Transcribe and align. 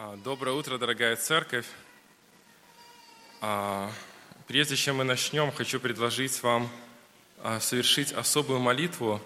А, 0.00 0.16
Доброе 0.22 0.52
утро, 0.52 0.78
дорогая 0.78 1.16
церковь. 1.16 1.66
А, 3.40 3.90
Прежде 4.46 4.76
чем 4.76 4.98
мы 4.98 5.04
начнем, 5.04 5.50
хочу 5.50 5.80
предложить 5.80 6.40
вам 6.44 6.70
а, 7.42 7.58
совершить 7.58 8.12
особую 8.12 8.60
молитву. 8.60 9.20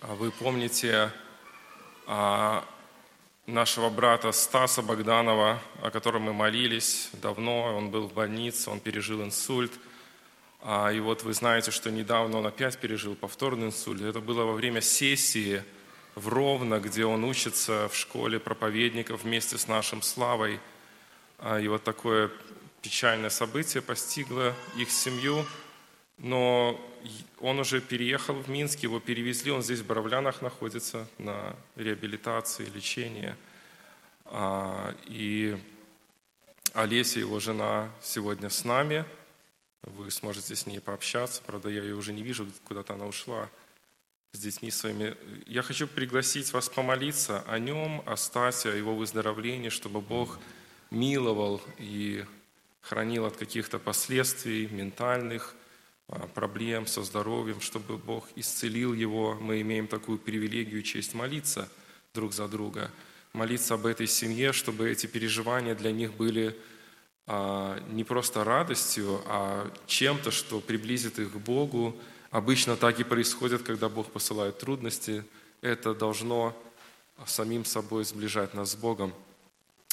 Вы 0.00 0.30
помните 0.30 1.12
нашего 3.46 3.90
брата 3.90 4.32
Стаса 4.32 4.80
Богданова, 4.80 5.62
о 5.82 5.90
котором 5.90 6.22
мы 6.22 6.32
молились 6.32 7.10
давно. 7.12 7.76
Он 7.76 7.90
был 7.90 8.08
в 8.08 8.14
больнице, 8.14 8.70
он 8.70 8.80
пережил 8.80 9.22
инсульт. 9.22 9.72
И 10.64 10.98
вот 11.00 11.24
вы 11.24 11.34
знаете, 11.34 11.72
что 11.72 11.90
недавно 11.90 12.38
он 12.38 12.46
опять 12.46 12.78
пережил 12.78 13.14
повторный 13.14 13.66
инсульт. 13.66 14.00
Это 14.00 14.20
было 14.20 14.44
во 14.44 14.54
время 14.54 14.80
сессии 14.80 15.62
в 16.14 16.28
Ровно, 16.28 16.78
где 16.78 17.04
он 17.04 17.24
учится 17.24 17.88
в 17.88 17.96
школе 17.96 18.38
проповедников 18.38 19.22
вместе 19.24 19.56
с 19.58 19.66
нашим 19.66 20.02
Славой. 20.02 20.60
А, 21.38 21.58
И 21.58 21.68
вот 21.68 21.84
такое 21.84 22.30
печальное 22.82 23.30
событие 23.30 23.82
постигло 23.82 24.54
их 24.76 24.90
семью. 24.90 25.46
Но 26.18 26.78
он 27.40 27.58
уже 27.58 27.80
переехал 27.80 28.34
в 28.34 28.48
Минск, 28.48 28.80
его 28.80 29.00
перевезли, 29.00 29.50
он 29.50 29.62
здесь 29.62 29.80
в 29.80 29.86
Боровлянах 29.86 30.42
находится 30.42 31.08
на 31.18 31.56
реабилитации, 31.76 32.66
лечении. 32.66 33.34
А, 34.26 34.94
И 35.06 35.56
Олеся, 36.74 37.20
его 37.20 37.40
жена, 37.40 37.90
сегодня 38.02 38.50
с 38.50 38.64
нами. 38.64 39.04
Вы 39.82 40.10
сможете 40.10 40.54
с 40.54 40.66
ней 40.66 40.80
пообщаться. 40.80 41.42
Правда, 41.44 41.68
я 41.68 41.82
ее 41.82 41.96
уже 41.96 42.12
не 42.12 42.22
вижу, 42.22 42.46
куда-то 42.64 42.94
она 42.94 43.06
ушла 43.06 43.48
с 44.34 44.38
детьми 44.38 44.70
своими. 44.70 45.14
Я 45.44 45.60
хочу 45.60 45.86
пригласить 45.86 46.54
вас 46.54 46.70
помолиться 46.70 47.42
о 47.46 47.58
нем, 47.58 48.02
о 48.06 48.16
Стасе, 48.16 48.70
о 48.70 48.74
его 48.74 48.94
выздоровлении, 48.94 49.68
чтобы 49.68 50.00
Бог 50.00 50.38
миловал 50.90 51.60
и 51.76 52.24
хранил 52.80 53.26
от 53.26 53.36
каких-то 53.36 53.78
последствий 53.78 54.68
ментальных, 54.68 55.54
а, 56.08 56.26
проблем 56.28 56.86
со 56.86 57.02
здоровьем, 57.02 57.60
чтобы 57.60 57.98
Бог 57.98 58.26
исцелил 58.34 58.94
его. 58.94 59.34
Мы 59.34 59.60
имеем 59.60 59.86
такую 59.86 60.18
привилегию 60.18 60.80
и 60.80 60.84
честь 60.84 61.12
молиться 61.12 61.68
друг 62.14 62.32
за 62.32 62.48
друга, 62.48 62.90
молиться 63.34 63.74
об 63.74 63.84
этой 63.84 64.06
семье, 64.06 64.54
чтобы 64.54 64.88
эти 64.88 65.06
переживания 65.06 65.74
для 65.74 65.92
них 65.92 66.14
были 66.14 66.56
а, 67.26 67.78
не 67.90 68.02
просто 68.02 68.44
радостью, 68.44 69.20
а 69.26 69.70
чем-то, 69.86 70.30
что 70.30 70.60
приблизит 70.60 71.18
их 71.18 71.32
к 71.32 71.36
Богу. 71.36 72.00
Обычно 72.32 72.76
так 72.78 72.98
и 72.98 73.04
происходит, 73.04 73.62
когда 73.62 73.90
Бог 73.90 74.10
посылает 74.10 74.58
трудности. 74.58 75.22
Это 75.60 75.94
должно 75.94 76.56
самим 77.26 77.66
собой 77.66 78.06
сближать 78.06 78.54
нас 78.54 78.70
с 78.70 78.74
Богом. 78.74 79.12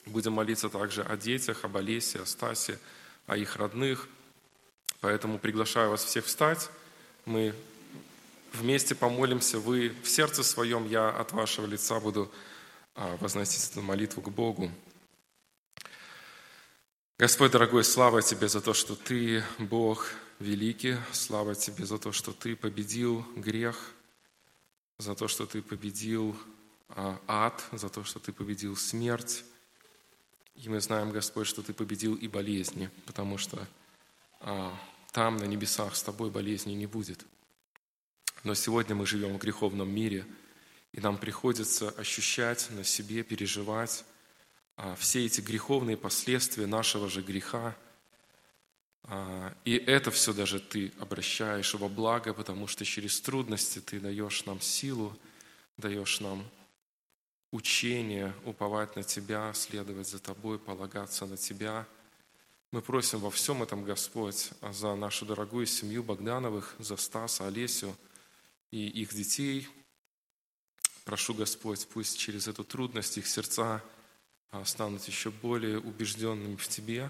Будем 0.05 0.31
молиться 0.31 0.69
также 0.69 1.03
о 1.03 1.17
детях, 1.17 1.65
об 1.65 1.75
Олесе, 1.75 2.21
о 2.21 2.25
Стасе, 2.25 2.79
о 3.27 3.35
их 3.35 3.57
родных. 3.57 4.07
Поэтому 5.01 5.37
приглашаю 5.37 5.89
вас 5.89 6.05
всех 6.05 6.27
встать. 6.27 6.69
Мы 7.25 7.53
вместе 8.53 8.95
помолимся. 8.95 9.59
Вы 9.59 9.93
в 10.01 10.07
сердце 10.07 10.41
своем, 10.41 10.87
я 10.87 11.09
от 11.09 11.33
вашего 11.33 11.65
лица 11.65 11.99
буду 11.99 12.31
а, 12.95 13.17
возносить 13.17 13.69
эту 13.69 13.81
молитву 13.81 14.21
к 14.21 14.29
Богу. 14.29 14.71
Господь, 17.17 17.51
дорогой, 17.51 17.83
слава 17.83 18.21
Тебе 18.21 18.47
за 18.47 18.61
то, 18.61 18.73
что 18.73 18.95
Ты, 18.95 19.43
Бог 19.57 20.09
великий, 20.39 20.97
слава 21.11 21.53
Тебе 21.55 21.85
за 21.85 21.97
то, 21.97 22.11
что 22.11 22.31
Ты 22.31 22.55
победил 22.55 23.25
грех, 23.35 23.93
за 24.97 25.15
то, 25.15 25.27
что 25.27 25.45
Ты 25.45 25.61
победил 25.61 26.35
а, 26.89 27.19
ад, 27.27 27.63
за 27.71 27.89
то, 27.89 28.03
что 28.03 28.19
Ты 28.19 28.31
победил 28.31 28.75
смерть. 28.75 29.43
И 30.55 30.67
мы 30.69 30.79
знаем, 30.79 31.11
Господь, 31.11 31.47
что 31.47 31.61
Ты 31.61 31.73
победил 31.73 32.15
и 32.15 32.27
болезни, 32.27 32.89
потому 33.05 33.37
что 33.37 33.67
а, 34.39 34.77
там, 35.11 35.37
на 35.37 35.45
небесах, 35.45 35.95
с 35.95 36.03
Тобой 36.03 36.31
болезни 36.31 36.73
не 36.73 36.87
будет. 36.87 37.25
Но 38.43 38.53
сегодня 38.55 38.95
мы 38.95 39.05
живем 39.05 39.37
в 39.37 39.41
греховном 39.41 39.89
мире, 39.89 40.25
и 40.93 41.02
нам 41.02 41.17
приходится 41.17 41.89
ощущать 41.89 42.69
на 42.71 42.83
себе, 42.83 43.23
переживать 43.23 44.05
а, 44.77 44.95
все 44.95 45.25
эти 45.25 45.41
греховные 45.41 45.97
последствия 45.97 46.65
нашего 46.65 47.09
же 47.09 47.21
греха. 47.21 47.75
А, 49.11 49.55
И 49.65 49.75
это 49.75 50.11
все 50.11 50.33
даже 50.33 50.59
ты 50.59 50.93
обращаешь 50.99 51.73
во 51.73 51.89
благо, 51.89 52.31
потому 52.31 52.67
что 52.67 52.86
через 52.86 53.20
трудности 53.20 53.80
ты 53.80 53.99
даешь 53.99 54.45
нам 54.45 54.61
силу, 54.61 55.17
даешь 55.77 56.20
нам 56.20 56.47
учение, 57.52 58.36
уповать 58.45 58.95
на 58.95 59.02
Тебя, 59.02 59.52
следовать 59.55 60.08
за 60.08 60.20
Тобой, 60.20 60.59
полагаться 60.59 61.25
на 61.25 61.37
Тебя. 61.37 61.87
Мы 62.71 62.83
просим 62.83 63.17
во 63.20 63.31
всем 63.31 63.64
этом, 63.64 63.83
Господь, 63.83 64.52
за 64.61 64.93
нашу 64.93 65.26
дорогую 65.26 65.65
семью 65.65 66.03
Богдановых, 66.03 66.76
за 66.77 66.95
Стаса, 66.95 67.47
Олесю 67.47 67.95
и 68.70 68.87
их 68.87 69.11
детей. 69.15 69.67
Прошу, 71.03 71.33
Господь, 71.33 71.87
пусть 71.87 72.20
через 72.20 72.47
эту 72.47 72.64
трудность 72.64 73.17
их 73.17 73.26
сердца 73.26 73.83
а, 74.52 74.64
станут 74.65 75.03
еще 75.05 75.31
более 75.31 75.80
убежденными 75.80 76.58
в 76.58 76.67
Тебе, 76.67 77.09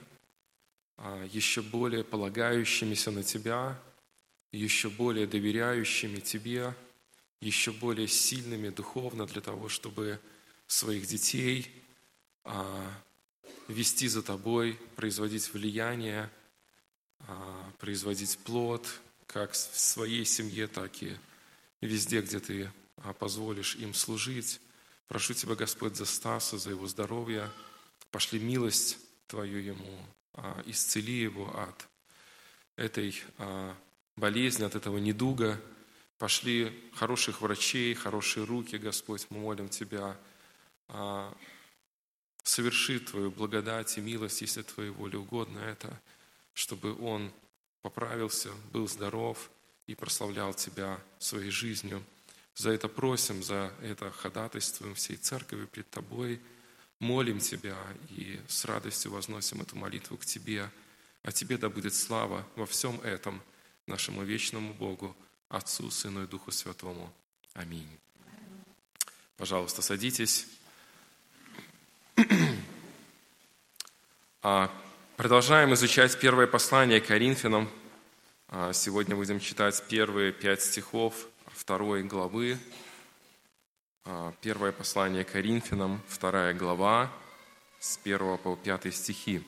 еще 1.32 1.62
более 1.62 2.04
полагающимися 2.04 3.12
на 3.12 3.24
Тебя, 3.24 3.80
еще 4.52 4.90
более 4.90 5.28
доверяющими 5.28 6.20
Тебе, 6.20 6.74
еще 7.42 7.72
более 7.72 8.08
сильными 8.08 8.70
духовно 8.70 9.26
для 9.26 9.42
того, 9.42 9.70
чтобы 9.70 10.20
своих 10.68 11.08
детей 11.08 11.72
а, 12.44 12.92
вести 13.68 14.08
за 14.08 14.22
Тобой, 14.22 14.78
производить 14.96 15.54
влияние, 15.54 16.30
производить 17.80 18.38
плод, 18.40 18.88
как 19.28 19.52
в 19.52 19.56
своей 19.56 20.26
семье, 20.26 20.68
так 20.68 21.04
и 21.04 21.16
везде, 21.81 22.22
где 22.22 22.40
Ты 22.40 22.72
позволишь 23.20 23.76
им 23.76 23.94
служить. 23.94 24.60
Прошу 25.08 25.34
Тебя, 25.34 25.56
Господь, 25.56 25.96
за 25.96 26.06
Стаса, 26.06 26.58
за 26.58 26.72
его 26.72 26.88
здоровье. 26.88 27.50
Пошли 28.12 28.40
милость 28.40 28.98
Твою 29.28 29.60
ему, 29.60 30.00
а, 30.00 30.19
исцели 30.66 31.20
его 31.20 31.48
от 31.58 31.88
этой 32.76 33.22
а, 33.38 33.76
болезни, 34.16 34.64
от 34.64 34.76
этого 34.76 34.98
недуга. 34.98 35.60
Пошли 36.18 36.90
хороших 36.96 37.42
врачей, 37.42 37.94
хорошие 37.94 38.46
руки, 38.46 38.78
Господь, 38.78 39.28
мы 39.30 39.40
молим 39.40 39.70
Тебя. 39.70 40.18
А, 40.88 41.36
соверши 42.44 43.00
Твою 43.00 43.32
благодать 43.32 43.98
и 43.98 44.02
милость, 44.02 44.42
если 44.42 44.62
Твоей 44.62 44.92
воле 44.92 45.18
угодно 45.18 45.60
это, 45.60 46.02
чтобы 46.54 47.00
он 47.02 47.32
поправился, 47.82 48.50
был 48.72 48.88
здоров 48.88 49.50
и 49.88 49.96
прославлял 49.96 50.54
Тебя 50.54 51.00
своей 51.20 51.52
жизнью. 51.52 52.04
За 52.56 52.72
это 52.72 52.90
просим, 52.90 53.42
за 53.42 53.74
это 53.82 54.12
ходатайствуем 54.12 54.96
всей 54.96 55.16
церкви 55.16 55.66
пред 55.66 55.90
Тобой. 55.90 56.42
Молим 57.00 57.40
Тебя 57.40 57.78
и 58.10 58.40
с 58.48 58.66
радостью 58.66 59.12
возносим 59.12 59.62
эту 59.62 59.76
молитву 59.78 60.18
к 60.18 60.26
Тебе. 60.26 60.70
А 61.24 61.32
Тебе 61.32 61.58
да 61.58 61.70
будет 61.70 61.94
слава 61.94 62.46
во 62.56 62.66
всем 62.66 63.00
этом 63.02 63.42
нашему 63.88 64.24
вечному 64.24 64.74
Богу, 64.74 65.16
Отцу, 65.48 65.90
Сыну 65.92 66.24
и 66.24 66.28
Духу 66.28 66.52
Святому. 66.52 67.12
Аминь. 67.54 67.90
Пожалуйста, 69.38 69.82
садитесь. 69.82 70.46
А, 74.42 74.72
продолжаем 75.18 75.74
изучать 75.74 76.18
первое 76.20 76.48
послание 76.48 77.02
Коринфянам. 77.02 77.70
А, 78.48 78.74
сегодня 78.74 79.16
будем 79.16 79.40
читать 79.40 79.84
первые 79.90 80.31
пять 80.31 80.62
стихов 80.62 81.28
второй 81.48 82.04
главы, 82.04 82.58
первое 84.42 84.72
послание 84.72 85.24
Коринфянам, 85.24 86.02
вторая 86.08 86.54
глава, 86.54 87.12
с 87.80 88.00
1 88.04 88.38
по 88.38 88.56
5 88.56 88.94
стихи. 88.94 89.44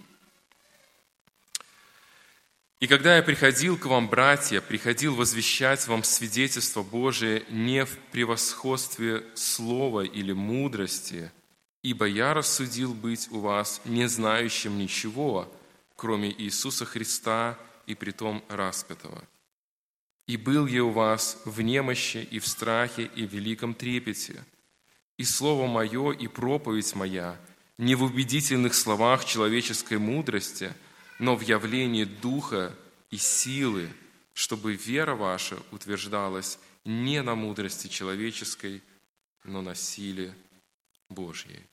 «И 2.80 2.88
когда 2.88 3.18
я 3.18 3.24
приходил 3.24 3.77
к 3.77 3.86
вам, 3.86 4.09
братья, 4.09 4.59
приходил 4.59 5.15
возвещать 5.15 5.88
вам 5.88 6.03
свидетельство 6.03 6.81
Божие 6.81 7.45
не 7.50 7.86
в 7.86 7.98
превосходстве 8.12 9.24
слова 9.36 10.01
или 10.01 10.31
мудрости, 10.31 11.31
ибо 11.83 12.06
я 12.06 12.33
рассудил 12.33 12.94
быть 12.94 13.27
у 13.31 13.39
вас 13.39 13.81
не 13.86 14.07
знающим 14.07 14.77
ничего, 14.77 15.51
кроме 15.95 16.31
Иисуса 16.31 16.86
Христа 16.86 17.57
и 17.86 17.94
притом 17.94 18.44
распятого. 18.50 19.21
И 20.27 20.38
был 20.38 20.68
я 20.68 20.83
у 20.83 20.91
вас 20.91 21.41
в 21.45 21.62
немощи 21.62 22.27
и 22.31 22.39
в 22.39 22.47
страхе 22.47 23.03
и 23.15 23.25
в 23.25 23.33
великом 23.33 23.73
трепете. 23.73 24.44
И 25.18 25.23
слово 25.23 25.68
мое, 25.68 26.12
и 26.12 26.27
проповедь 26.27 26.95
моя 26.95 27.39
не 27.77 27.95
в 27.95 28.03
убедительных 28.03 28.75
словах 28.75 29.25
человеческой 29.25 29.97
мудрости, 29.97 30.71
но 31.18 31.35
в 31.35 31.41
явлении 31.41 32.03
духа 32.03 32.75
и 33.09 33.18
силы, 33.18 33.89
чтобы 34.33 34.75
вера 34.75 35.15
ваша 35.15 35.57
утверждалась 35.71 36.59
не 36.85 37.24
на 37.24 37.35
мудрости 37.35 37.88
человеческой, 37.88 38.83
но 39.44 39.62
на 39.62 39.74
силе 39.74 40.35
Божьей. 41.09 41.65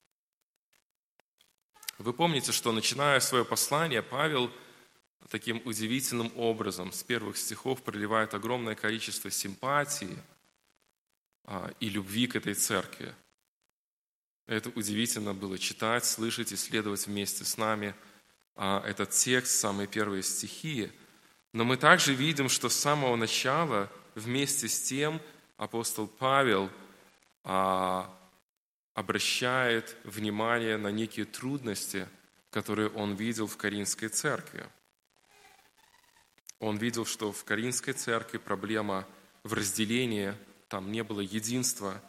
Вы 1.98 2.12
помните, 2.12 2.52
что 2.52 2.72
начиная 2.72 3.20
свое 3.20 3.44
послание, 3.44 4.02
Павел 4.02 4.50
таким 5.28 5.60
удивительным 5.64 6.32
образом 6.36 6.92
с 6.92 7.02
первых 7.02 7.36
стихов 7.36 7.82
проливает 7.82 8.34
огромное 8.34 8.74
количество 8.74 9.30
симпатии 9.30 10.16
а, 11.44 11.70
и 11.80 11.88
любви 11.88 12.26
к 12.26 12.36
этой 12.36 12.54
церкви. 12.54 13.14
Это 14.46 14.70
удивительно 14.70 15.34
было 15.34 15.58
читать, 15.58 16.06
слышать, 16.06 16.52
исследовать 16.52 17.06
вместе 17.06 17.44
с 17.44 17.58
нами 17.58 17.94
а, 18.56 18.82
этот 18.86 19.10
текст, 19.10 19.58
самые 19.58 19.86
первые 19.86 20.22
стихи. 20.22 20.90
Но 21.52 21.64
мы 21.64 21.76
также 21.76 22.14
видим, 22.14 22.48
что 22.48 22.68
с 22.68 22.74
самого 22.74 23.16
начала 23.16 23.90
вместе 24.14 24.68
с 24.68 24.80
тем 24.82 25.20
апостол 25.58 26.06
Павел 26.06 26.70
а, 27.44 28.14
обращает 28.94 29.96
внимание 30.04 30.78
на 30.78 30.88
некие 30.88 31.26
трудности, 31.26 32.08
которые 32.50 32.88
он 32.88 33.14
видел 33.14 33.46
в 33.46 33.56
Каринской 33.58 34.08
церкви. 34.08 34.66
Он 36.60 36.76
видел, 36.76 37.06
что 37.06 37.32
в 37.32 37.44
Каринской 37.44 37.94
церкви 37.94 38.38
проблема 38.38 39.06
в 39.44 39.52
разделении, 39.52 40.34
там 40.68 40.90
не 40.90 41.02
было 41.04 41.20
единства, 41.20 42.00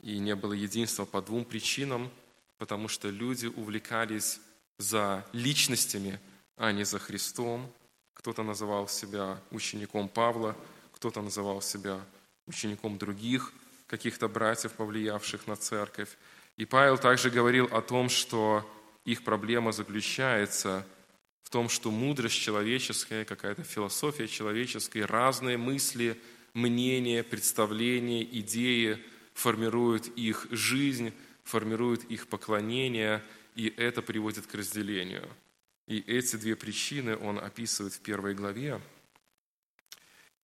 и 0.00 0.18
не 0.18 0.34
было 0.36 0.52
единства 0.52 1.04
по 1.04 1.22
двум 1.22 1.44
причинам, 1.44 2.10
потому 2.58 2.88
что 2.88 3.08
люди 3.08 3.46
увлекались 3.46 4.40
за 4.78 5.26
личностями, 5.32 6.20
а 6.56 6.72
не 6.72 6.84
за 6.84 6.98
Христом. 6.98 7.70
Кто-то 8.14 8.42
называл 8.42 8.88
себя 8.88 9.40
учеником 9.50 10.08
Павла, 10.08 10.56
кто-то 10.92 11.22
называл 11.22 11.62
себя 11.62 12.00
учеником 12.46 12.98
других 12.98 13.52
каких-то 13.86 14.28
братьев, 14.28 14.72
повлиявших 14.72 15.46
на 15.46 15.56
церковь. 15.56 16.16
И 16.56 16.64
Павел 16.64 16.98
также 16.98 17.30
говорил 17.30 17.66
о 17.72 17.80
том, 17.80 18.08
что 18.08 18.68
их 19.04 19.24
проблема 19.24 19.72
заключается 19.72 20.84
в 21.48 21.50
том, 21.50 21.70
что 21.70 21.90
мудрость 21.90 22.34
человеческая, 22.34 23.24
какая-то 23.24 23.64
философия 23.64 24.28
человеческая, 24.28 25.06
разные 25.06 25.56
мысли, 25.56 26.20
мнения, 26.52 27.22
представления, 27.22 28.22
идеи 28.22 29.02
формируют 29.32 30.08
их 30.08 30.46
жизнь, 30.50 31.10
формируют 31.44 32.04
их 32.04 32.28
поклонение, 32.28 33.24
и 33.54 33.72
это 33.78 34.02
приводит 34.02 34.46
к 34.46 34.54
разделению. 34.54 35.26
И 35.86 36.00
эти 36.00 36.36
две 36.36 36.54
причины 36.54 37.16
он 37.16 37.38
описывает 37.38 37.94
в 37.94 38.00
первой 38.00 38.34
главе. 38.34 38.78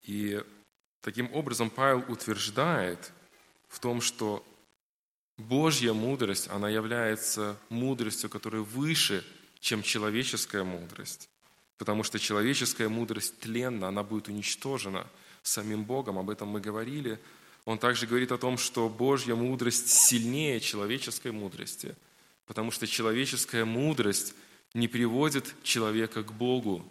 И 0.05 0.43
таким 1.03 1.31
образом 1.35 1.69
Павел 1.69 2.03
утверждает 2.09 3.13
в 3.69 3.79
том, 3.79 4.01
что 4.01 4.43
Божья 5.37 5.93
мудрость, 5.93 6.49
она 6.49 6.71
является 6.71 7.59
мудростью, 7.69 8.31
которая 8.31 8.63
выше 8.63 9.23
чем 9.65 9.83
человеческая 9.83 10.63
мудрость. 10.63 11.31
Потому 11.79 12.03
что 12.03 12.19
человеческая 12.19 12.91
мудрость 12.91 13.39
тленна, 13.41 13.89
она 13.89 14.03
будет 14.03 14.29
уничтожена 14.29 15.07
самим 15.43 15.85
Богом, 15.85 16.19
об 16.19 16.29
этом 16.29 16.49
мы 16.49 16.61
говорили. 16.61 17.19
Он 17.65 17.79
также 17.79 18.07
говорит 18.07 18.31
о 18.31 18.37
том, 18.37 18.59
что 18.59 18.91
Божья 18.91 19.35
мудрость 19.35 19.89
сильнее 19.89 20.61
человеческой 20.61 21.33
мудрости, 21.33 21.97
потому 22.45 22.71
что 22.73 22.87
человеческая 22.87 23.65
мудрость 23.65 24.35
не 24.75 24.87
приводит 24.87 25.55
человека 25.63 26.23
к 26.23 26.35
Богу. 26.35 26.87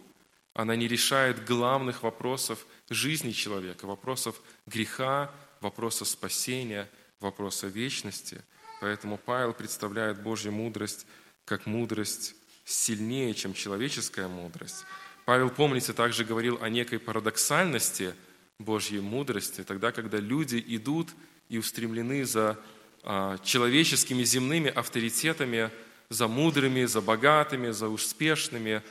Она 0.52 0.74
не 0.74 0.88
решает 0.88 1.46
главных 1.46 2.02
вопросов 2.02 2.66
жизни 2.90 3.30
человека, 3.30 3.86
вопросов 3.86 4.42
греха, 4.66 5.32
вопросов 5.60 6.08
спасения, 6.08 6.90
вопроса 7.20 7.68
вечности. 7.68 8.42
Поэтому 8.80 9.16
Павел 9.16 9.52
представляет 9.52 10.20
Божью 10.20 10.50
мудрость 10.50 11.06
как 11.44 11.66
мудрость 11.66 12.34
сильнее, 12.64 13.34
чем 13.34 13.54
человеческая 13.54 14.28
мудрость. 14.28 14.84
Павел, 15.24 15.50
помните, 15.50 15.92
также 15.92 16.24
говорил 16.24 16.58
о 16.60 16.68
некой 16.68 16.98
парадоксальности 16.98 18.14
Божьей 18.58 19.00
мудрости, 19.00 19.62
тогда, 19.62 19.92
когда 19.92 20.18
люди 20.18 20.62
идут 20.66 21.10
и 21.48 21.58
устремлены 21.58 22.24
за 22.24 22.58
а, 23.02 23.38
человеческими 23.38 24.22
земными 24.22 24.70
авторитетами, 24.70 25.70
за 26.08 26.28
мудрыми, 26.28 26.84
за 26.84 27.00
богатыми, 27.00 27.70
за 27.70 27.88
успешными. 27.88 28.82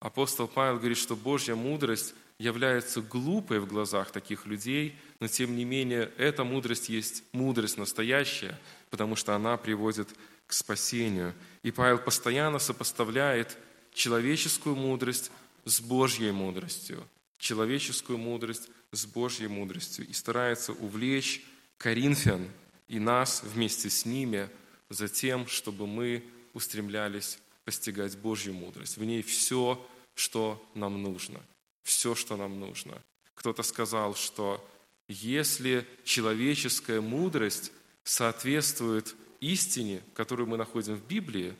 Апостол 0.00 0.48
Павел 0.48 0.78
говорит, 0.78 0.98
что 0.98 1.14
Божья 1.14 1.54
мудрость 1.54 2.14
является 2.38 3.00
глупой 3.00 3.60
в 3.60 3.66
глазах 3.66 4.10
таких 4.10 4.46
людей, 4.46 4.96
но 5.20 5.28
тем 5.28 5.56
не 5.56 5.64
менее 5.64 6.10
эта 6.16 6.42
мудрость 6.42 6.88
есть 6.88 7.22
мудрость 7.32 7.78
настоящая, 7.78 8.58
потому 8.90 9.14
что 9.14 9.36
она 9.36 9.56
приводит 9.56 10.08
к 10.10 10.16
спасению. 10.52 11.34
И 11.62 11.70
Павел 11.70 11.98
постоянно 11.98 12.58
сопоставляет 12.58 13.56
человеческую 13.92 14.76
мудрость 14.76 15.30
с 15.64 15.80
Божьей 15.80 16.32
мудростью, 16.32 17.06
человеческую 17.38 18.18
мудрость 18.18 18.68
с 18.90 19.06
Божьей 19.06 19.48
мудростью 19.48 20.06
и 20.06 20.12
старается 20.12 20.72
увлечь 20.72 21.44
Коринфян 21.78 22.48
и 22.88 22.98
нас 22.98 23.42
вместе 23.42 23.90
с 23.90 24.04
ними 24.04 24.48
за 24.88 25.08
тем, 25.08 25.46
чтобы 25.46 25.86
мы 25.86 26.24
устремлялись 26.52 27.38
постигать 27.64 28.18
Божью 28.18 28.54
мудрость. 28.54 28.96
В 28.96 29.04
ней 29.04 29.22
все, 29.22 29.84
что 30.14 30.62
нам 30.74 31.02
нужно. 31.02 31.40
Все, 31.82 32.14
что 32.14 32.36
нам 32.36 32.60
нужно. 32.60 33.00
Кто-то 33.34 33.62
сказал, 33.62 34.14
что 34.14 34.68
если 35.08 35.86
человеческая 36.04 37.00
мудрость 37.00 37.72
соответствует 38.04 39.14
истине, 39.42 40.00
которую 40.14 40.48
мы 40.48 40.56
находим 40.56 40.94
в 40.94 41.06
Библии, 41.06 41.54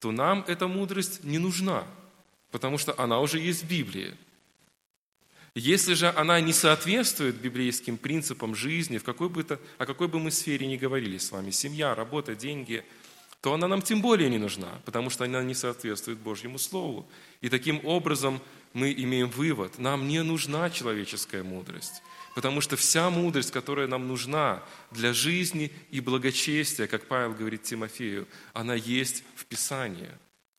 то 0.00 0.10
нам 0.10 0.44
эта 0.48 0.66
мудрость 0.66 1.22
не 1.22 1.38
нужна, 1.38 1.84
потому 2.50 2.78
что 2.78 2.98
она 2.98 3.20
уже 3.20 3.38
есть 3.38 3.62
в 3.62 3.68
Библии. 3.68 4.16
Если 5.54 5.94
же 5.94 6.08
она 6.10 6.40
не 6.40 6.52
соответствует 6.52 7.36
библейским 7.36 7.96
принципам 7.96 8.54
жизни, 8.54 8.98
в 8.98 9.04
какой 9.04 9.28
бы 9.28 9.42
то, 9.42 9.58
о 9.78 9.86
какой 9.86 10.08
бы 10.08 10.18
мы 10.18 10.30
сфере 10.30 10.66
ни 10.66 10.76
говорили 10.76 11.16
с 11.16 11.30
вами, 11.30 11.50
семья, 11.50 11.94
работа, 11.94 12.34
деньги, 12.34 12.84
то 13.40 13.52
она 13.52 13.68
нам 13.68 13.82
тем 13.82 14.00
более 14.00 14.28
не 14.28 14.38
нужна, 14.38 14.80
потому 14.84 15.10
что 15.10 15.24
она 15.24 15.42
не 15.42 15.54
соответствует 15.54 16.18
Божьему 16.18 16.58
Слову. 16.58 17.08
И 17.40 17.48
таким 17.48 17.84
образом 17.84 18.40
мы 18.72 18.92
имеем 18.92 19.28
вывод, 19.28 19.78
нам 19.78 20.08
не 20.08 20.22
нужна 20.22 20.70
человеческая 20.70 21.42
мудрость. 21.42 22.02
Потому 22.34 22.60
что 22.60 22.76
вся 22.76 23.08
мудрость, 23.08 23.50
которая 23.50 23.86
нам 23.86 24.06
нужна 24.08 24.62
для 24.90 25.14
жизни 25.14 25.72
и 25.90 26.00
благочестия, 26.00 26.86
как 26.86 27.06
Павел 27.06 27.32
говорит 27.32 27.62
Тимофею, 27.62 28.28
она 28.52 28.74
есть 28.74 29.24
в 29.36 29.46
Писании. 29.46 30.10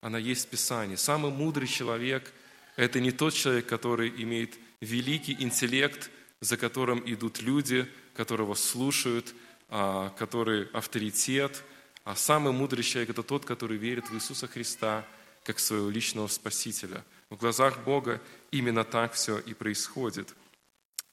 Она 0.02 0.18
есть 0.18 0.48
в 0.48 0.50
Писании. 0.50 0.96
Самый 0.96 1.32
мудрый 1.32 1.68
человек– 1.68 2.34
это 2.78 3.00
не 3.00 3.12
тот 3.12 3.34
человек, 3.34 3.68
который 3.68 4.10
имеет 4.24 4.58
великий 4.82 5.36
интеллект, 5.40 6.10
за 6.42 6.58
которым 6.58 7.02
идут 7.06 7.42
люди, 7.42 7.88
которого 8.16 8.56
слушают, 8.56 9.34
а, 9.70 10.10
который 10.18 10.66
авторитет. 10.74 11.64
А 12.08 12.16
самый 12.16 12.54
мудрый 12.54 12.86
человек– 12.86 13.10
это 13.12 13.22
тот, 13.22 13.44
который 13.44 13.76
верит 13.76 14.10
в 14.10 14.16
Иисуса 14.16 14.48
Христа 14.48 15.06
как 15.44 15.60
своего 15.60 15.90
личного 15.90 16.28
Спасителя. 16.28 17.04
В 17.30 17.36
глазах 17.36 17.84
Бога 17.84 18.22
именно 18.50 18.86
так 18.86 19.12
все 19.12 19.40
и 19.40 19.54
происходит. 19.54 20.34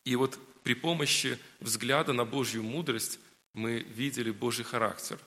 И 0.05 0.15
вот 0.15 0.39
при 0.63 0.75
помощи 0.75 1.37
взгляда 1.59 2.13
на 2.13 2.25
Божью 2.25 2.63
мудрость 2.63 3.19
мы 3.55 3.81
видели 3.81 4.31
Божий 4.31 4.65
характер, 4.65 5.19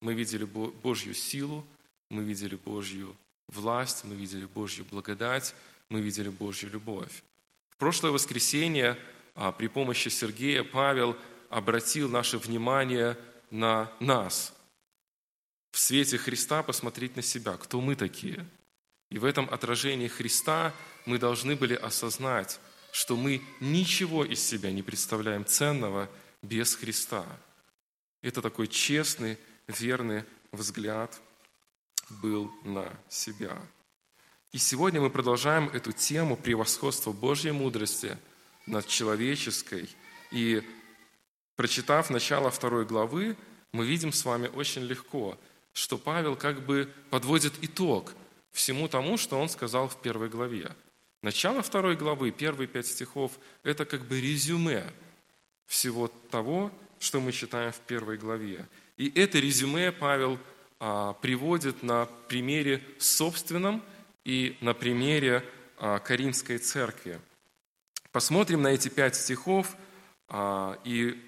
мы 0.00 0.14
видели 0.14 0.42
Божью 0.42 1.14
силу, 1.14 1.64
мы 2.10 2.24
видели 2.24 2.56
Божью 2.56 3.14
власть, 3.46 4.02
мы 4.02 4.16
видели 4.16 4.46
Божью 4.46 4.84
благодать, 4.84 5.54
мы 5.90 6.00
видели 6.00 6.28
Божью 6.28 6.70
любовь. 6.70 7.22
В 7.70 7.76
прошлое 7.76 8.10
воскресенье 8.10 8.98
а, 9.36 9.52
при 9.52 9.68
помощи 9.68 10.08
Сергея 10.08 10.64
Павел 10.64 11.16
обратил 11.50 12.08
наше 12.08 12.36
внимание 12.36 13.16
на 13.52 13.92
нас. 14.00 14.52
В 15.74 15.78
свете 15.80 16.18
Христа 16.18 16.62
посмотреть 16.62 17.16
на 17.16 17.22
себя, 17.22 17.56
кто 17.56 17.80
мы 17.80 17.96
такие. 17.96 18.46
И 19.10 19.18
в 19.18 19.24
этом 19.24 19.50
отражении 19.50 20.06
Христа 20.06 20.72
мы 21.04 21.18
должны 21.18 21.56
были 21.56 21.74
осознать, 21.74 22.60
что 22.92 23.16
мы 23.16 23.42
ничего 23.58 24.24
из 24.24 24.40
себя 24.40 24.70
не 24.70 24.84
представляем 24.84 25.44
ценного 25.44 26.08
без 26.42 26.76
Христа. 26.76 27.26
Это 28.22 28.40
такой 28.40 28.68
честный, 28.68 29.36
верный 29.66 30.22
взгляд 30.52 31.20
был 32.08 32.52
на 32.62 32.88
себя. 33.08 33.60
И 34.52 34.58
сегодня 34.58 35.00
мы 35.00 35.10
продолжаем 35.10 35.68
эту 35.70 35.90
тему 35.90 36.36
превосходства 36.36 37.10
Божьей 37.10 37.50
мудрости 37.50 38.16
над 38.66 38.86
человеческой. 38.86 39.88
И 40.30 40.62
прочитав 41.56 42.10
начало 42.10 42.52
второй 42.52 42.86
главы, 42.86 43.36
мы 43.72 43.84
видим 43.84 44.12
с 44.12 44.24
вами 44.24 44.46
очень 44.46 44.82
легко, 44.82 45.36
что 45.74 45.98
Павел 45.98 46.36
как 46.36 46.64
бы 46.64 46.88
подводит 47.10 47.52
итог 47.60 48.14
всему 48.52 48.88
тому, 48.88 49.18
что 49.18 49.38
он 49.38 49.50
сказал 49.50 49.88
в 49.88 50.00
первой 50.00 50.30
главе. 50.30 50.70
Начало 51.20 51.62
второй 51.62 51.96
главы, 51.96 52.30
первые 52.30 52.68
пять 52.68 52.86
стихов, 52.86 53.32
это 53.62 53.84
как 53.84 54.02
бы 54.06 54.20
резюме 54.20 54.84
всего 55.66 56.08
того, 56.30 56.70
что 56.98 57.20
мы 57.20 57.32
читаем 57.32 57.72
в 57.72 57.80
первой 57.80 58.16
главе. 58.16 58.66
И 58.96 59.10
это 59.18 59.38
резюме 59.38 59.90
Павел 59.90 60.38
а, 60.78 61.14
приводит 61.14 61.82
на 61.82 62.06
примере 62.28 62.82
собственном 62.98 63.82
и 64.24 64.56
на 64.60 64.74
примере 64.74 65.44
а, 65.76 65.98
Каримской 65.98 66.58
церкви. 66.58 67.20
Посмотрим 68.12 68.62
на 68.62 68.68
эти 68.68 68.88
пять 68.88 69.16
стихов 69.16 69.76
а, 70.28 70.78
и 70.84 71.20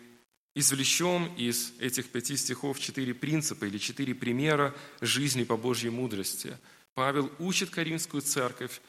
извлечем 0.57 1.27
из 1.37 1.75
этих 1.79 2.09
пяти 2.09 2.35
стихов 2.37 2.81
четыре 2.81 3.13
принципа 3.13 3.67
или 3.67 3.77
четыре 3.77 4.15
примера 4.15 4.75
жизни 5.03 5.45
по 5.45 5.57
Божьей 5.59 5.91
мудрости. 5.91 6.57
Павел 6.95 7.31
учит 7.39 7.69
Каримскую 7.69 8.23
церковь 8.23 8.81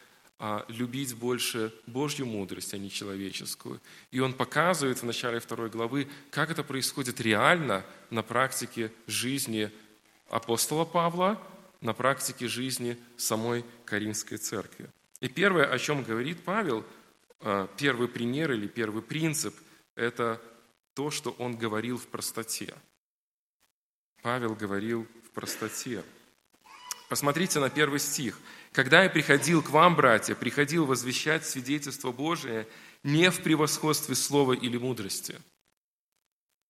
любить 0.70 1.14
больше 1.16 1.74
Божью 1.86 2.26
мудрость, 2.26 2.74
а 2.74 2.78
не 2.78 2.90
человеческую. 2.90 3.82
И 4.12 4.20
он 4.22 4.34
показывает 4.34 5.00
в 5.00 5.04
начале 5.04 5.40
второй 5.42 5.70
главы, 5.70 6.08
как 6.30 6.52
это 6.52 6.64
происходит 6.64 7.20
реально 7.20 7.86
на 8.12 8.24
практике 8.24 8.94
жизни 9.06 9.70
апостола 10.30 10.86
Павла, 10.86 11.42
на 11.82 11.94
практике 11.94 12.48
жизни 12.48 12.98
самой 13.18 13.66
Каримской 13.84 14.38
церкви. 14.38 14.90
И 15.20 15.28
первое, 15.28 15.66
о 15.66 15.78
чем 15.80 16.04
говорит 16.04 16.44
Павел, 16.46 16.86
э, 17.42 17.68
первый 17.76 18.08
пример 18.08 18.54
или 18.54 18.68
первый 18.68 19.02
принцип, 19.02 19.54
это 19.96 20.40
то, 20.98 21.12
что 21.12 21.36
он 21.38 21.56
говорил 21.56 22.00
в 22.00 22.08
простоте. 22.08 22.76
Павел 24.24 24.56
говорил 24.56 25.06
в 25.26 25.30
простоте. 25.30 26.04
Посмотрите 27.08 27.60
на 27.60 27.70
первый 27.70 28.00
стих. 28.00 28.40
«Когда 28.72 29.04
я 29.04 29.10
приходил 29.12 29.62
к 29.62 29.70
вам, 29.70 29.96
братья, 29.96 30.34
приходил 30.34 30.88
возвещать 30.88 31.46
свидетельство 31.46 32.12
Божие 32.12 32.68
не 33.04 33.30
в 33.30 33.44
превосходстве 33.44 34.16
слова 34.16 34.54
или 34.54 34.78
мудрости». 34.78 35.40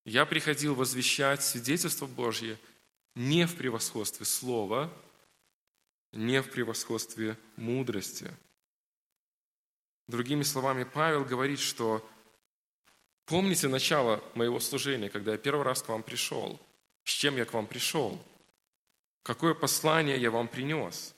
Я 0.04 0.26
приходил 0.26 0.76
возвещать 0.76 1.42
свидетельство 1.42 2.06
Божье 2.06 2.60
не 3.16 3.48
в 3.48 3.56
превосходстве 3.56 4.26
слова, 4.26 4.94
не 6.12 6.42
в 6.42 6.52
превосходстве 6.52 7.38
мудрости. 7.56 8.30
Другими 10.10 10.44
словами, 10.44 10.84
Павел 10.84 11.24
говорит, 11.24 11.60
что 11.60 12.06
помните 13.28 13.68
начало 13.68 14.24
моего 14.34 14.60
служения, 14.60 15.10
когда 15.10 15.34
я 15.34 15.38
первый 15.38 15.64
раз 15.64 15.84
к 15.84 15.90
вам 15.90 16.02
пришел, 16.02 16.60
с 17.04 17.12
чем 17.12 17.38
я 17.38 17.46
к 17.46 17.54
вам 17.54 17.68
пришел, 17.68 18.20
какое 19.22 19.54
послание 19.54 20.20
я 20.20 20.32
вам 20.32 20.48
принес, 20.48 21.14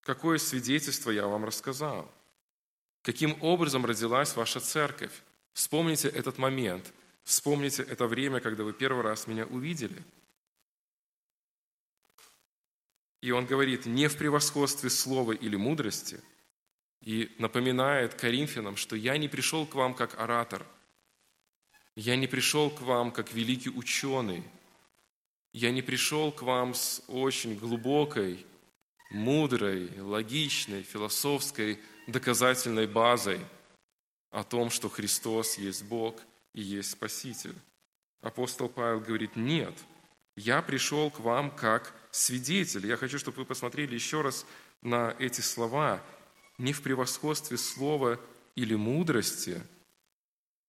какое 0.00 0.38
свидетельство 0.38 1.12
я 1.12 1.28
вам 1.28 1.44
рассказал, 1.44 2.10
каким 3.02 3.40
образом 3.40 3.86
родилась 3.86 4.34
ваша 4.34 4.58
церковь. 4.58 5.22
Вспомните 5.52 6.08
этот 6.08 6.38
момент, 6.38 6.92
вспомните 7.22 7.84
это 7.84 8.08
время, 8.08 8.40
когда 8.40 8.64
вы 8.64 8.72
первый 8.72 9.04
раз 9.04 9.28
меня 9.28 9.46
увидели– 9.46 10.02
И 13.22 13.30
он 13.30 13.46
говорит, 13.46 13.86
не 13.86 14.08
в 14.08 14.18
превосходстве 14.18 14.90
слова 14.90 15.32
или 15.32 15.56
мудрости, 15.56 16.20
и 17.02 17.34
напоминает 17.38 18.14
Коринфянам, 18.14 18.76
что 18.76 18.96
я 18.96 19.16
не 19.18 19.28
пришел 19.28 19.66
к 19.66 19.74
вам 19.74 19.94
как 19.94 20.18
оратор, 20.18 20.64
я 21.94 22.16
не 22.16 22.26
пришел 22.26 22.70
к 22.70 22.80
вам 22.80 23.10
как 23.12 23.32
великий 23.32 23.70
ученый, 23.70 24.42
я 25.52 25.70
не 25.70 25.82
пришел 25.82 26.32
к 26.32 26.42
вам 26.42 26.74
с 26.74 27.02
очень 27.08 27.56
глубокой, 27.58 28.46
мудрой, 29.10 29.90
логичной, 30.00 30.82
философской, 30.82 31.78
доказательной 32.06 32.86
базой 32.86 33.40
о 34.30 34.44
том, 34.44 34.70
что 34.70 34.88
Христос 34.88 35.58
есть 35.58 35.84
Бог 35.84 36.20
и 36.54 36.62
есть 36.62 36.92
Спаситель. 36.92 37.54
Апостол 38.22 38.68
Павел 38.68 39.00
говорит, 39.00 39.36
нет, 39.36 39.74
я 40.36 40.62
пришел 40.62 41.10
к 41.10 41.20
вам 41.20 41.50
как 41.50 41.94
свидетель. 42.10 42.86
Я 42.86 42.96
хочу, 42.96 43.18
чтобы 43.18 43.38
вы 43.38 43.44
посмотрели 43.44 43.94
еще 43.94 44.22
раз 44.22 44.46
на 44.80 45.14
эти 45.18 45.40
слова. 45.40 46.02
Не 46.62 46.72
в 46.72 46.80
превосходстве 46.80 47.58
слова 47.58 48.20
или 48.54 48.76
мудрости, 48.76 49.60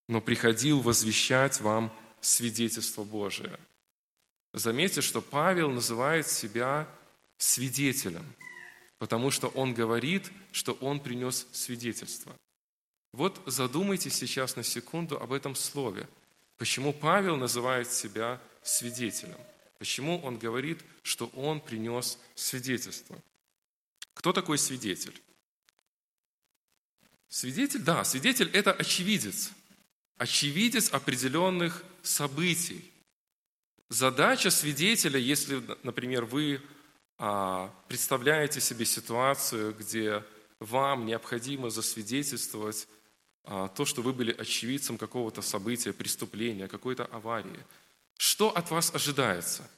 но 0.07 0.21
приходил 0.21 0.79
возвещать 0.79 1.61
вам 1.61 1.95
свидетельство 2.19 3.03
Божие. 3.03 3.59
Заметьте, 4.53 5.01
что 5.01 5.21
Павел 5.21 5.69
называет 5.69 6.27
себя 6.27 6.89
свидетелем, 7.37 8.25
потому 8.97 9.29
что 9.29 9.49
он 9.49 9.75
говорит, 9.75 10.31
что 10.51 10.73
он 10.81 10.99
принес 10.99 11.45
свидетельство. 11.51 12.35
Вот 13.11 13.39
задумайтесь 13.45 14.15
сейчас 14.15 14.55
на 14.55 14.63
секунду 14.63 15.19
об 15.21 15.31
этом 15.31 15.53
слове. 15.53 16.09
Почему 16.57 16.91
Павел 16.91 17.37
называет 17.37 17.91
себя 17.91 18.41
свидетелем? 18.63 19.37
Почему 19.77 20.17
он 20.23 20.39
говорит, 20.39 20.79
что 21.03 21.27
он 21.35 21.61
принес 21.61 22.17
свидетельство? 22.33 23.15
Кто 24.15 24.33
такой 24.33 24.57
свидетель? 24.57 25.21
Свидетель, 27.33 27.81
да, 27.81 28.03
свидетель– 28.03 28.47
это 28.53 28.71
очевидец. 28.71 29.51
Очевидец 30.17 30.93
определенных 30.93 31.83
событий. 32.03 32.93
Задача 33.89 34.51
свидетеля, 34.51 35.19
если, 35.19 35.63
например, 35.81 36.25
вы 36.25 36.61
а, 37.17 37.73
представляете 37.87 38.61
себе 38.61 38.85
ситуацию, 38.85 39.73
где 39.73 40.23
вам 40.59 41.07
необходимо 41.07 41.71
засвидетельствовать 41.71 42.87
а, 43.45 43.67
то, 43.69 43.85
что 43.85 44.03
вы 44.03 44.13
были 44.13 44.31
очевидцем 44.31 44.99
какого-то 44.99 45.41
события, 45.41 45.91
преступления, 45.91 46.67
какой-то 46.67 47.05
аварии– 47.05 47.59
что 48.17 48.55
от 48.55 48.71
вас 48.71 48.93
ожидается? 48.93 49.69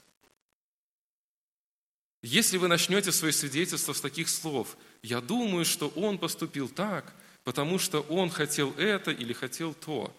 Если 2.22 2.58
вы 2.58 2.68
начнете 2.68 3.12
свое 3.12 3.34
свидетельство 3.34 3.94
с 3.94 4.02
таких 4.02 4.30
слов, 4.30 4.78
я 5.02 5.22
думаю, 5.22 5.66
что 5.66 5.88
он 5.90 6.18
поступил 6.18 6.68
так, 6.68 7.14
потому 7.46 7.80
что 7.80 8.02
он 8.02 8.30
хотел 8.30 8.74
это 8.74 9.12
или 9.12 9.32
хотел 9.32 9.74
то. 9.74 10.14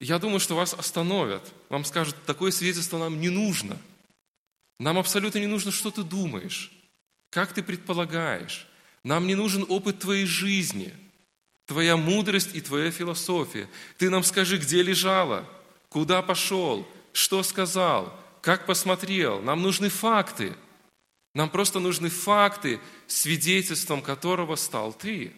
Я 0.00 0.18
думаю, 0.18 0.40
что 0.40 0.56
вас 0.56 0.74
остановят. 0.74 1.50
Вам 1.70 1.84
скажут, 1.84 2.16
такое 2.26 2.50
свидетельство 2.50 2.98
нам 2.98 3.20
не 3.20 3.30
нужно. 3.30 3.78
Нам 4.80 4.98
абсолютно 4.98 5.38
не 5.38 5.46
нужно, 5.46 5.70
что 5.70 5.92
ты 5.92 6.02
думаешь, 6.02 6.72
как 7.30 7.54
ты 7.54 7.62
предполагаешь. 7.62 8.66
Нам 9.04 9.28
не 9.28 9.36
нужен 9.36 9.64
опыт 9.68 10.00
твоей 10.00 10.26
жизни, 10.26 10.92
твоя 11.66 11.96
мудрость 11.96 12.50
и 12.54 12.60
твоя 12.60 12.90
философия. 12.90 13.68
Ты 13.96 14.10
нам 14.10 14.24
скажи, 14.24 14.58
где 14.58 14.82
лежала, 14.82 15.48
куда 15.88 16.20
пошел, 16.20 16.86
что 17.12 17.44
сказал, 17.44 18.18
как 18.40 18.66
посмотрел. 18.66 19.40
Нам 19.40 19.62
нужны 19.62 19.88
факты. 19.88 20.56
Нам 21.32 21.48
просто 21.48 21.78
нужны 21.78 22.08
факты, 22.08 22.80
свидетельством 23.06 24.02
которого 24.02 24.56
стал 24.56 24.92
ты. 24.92 25.32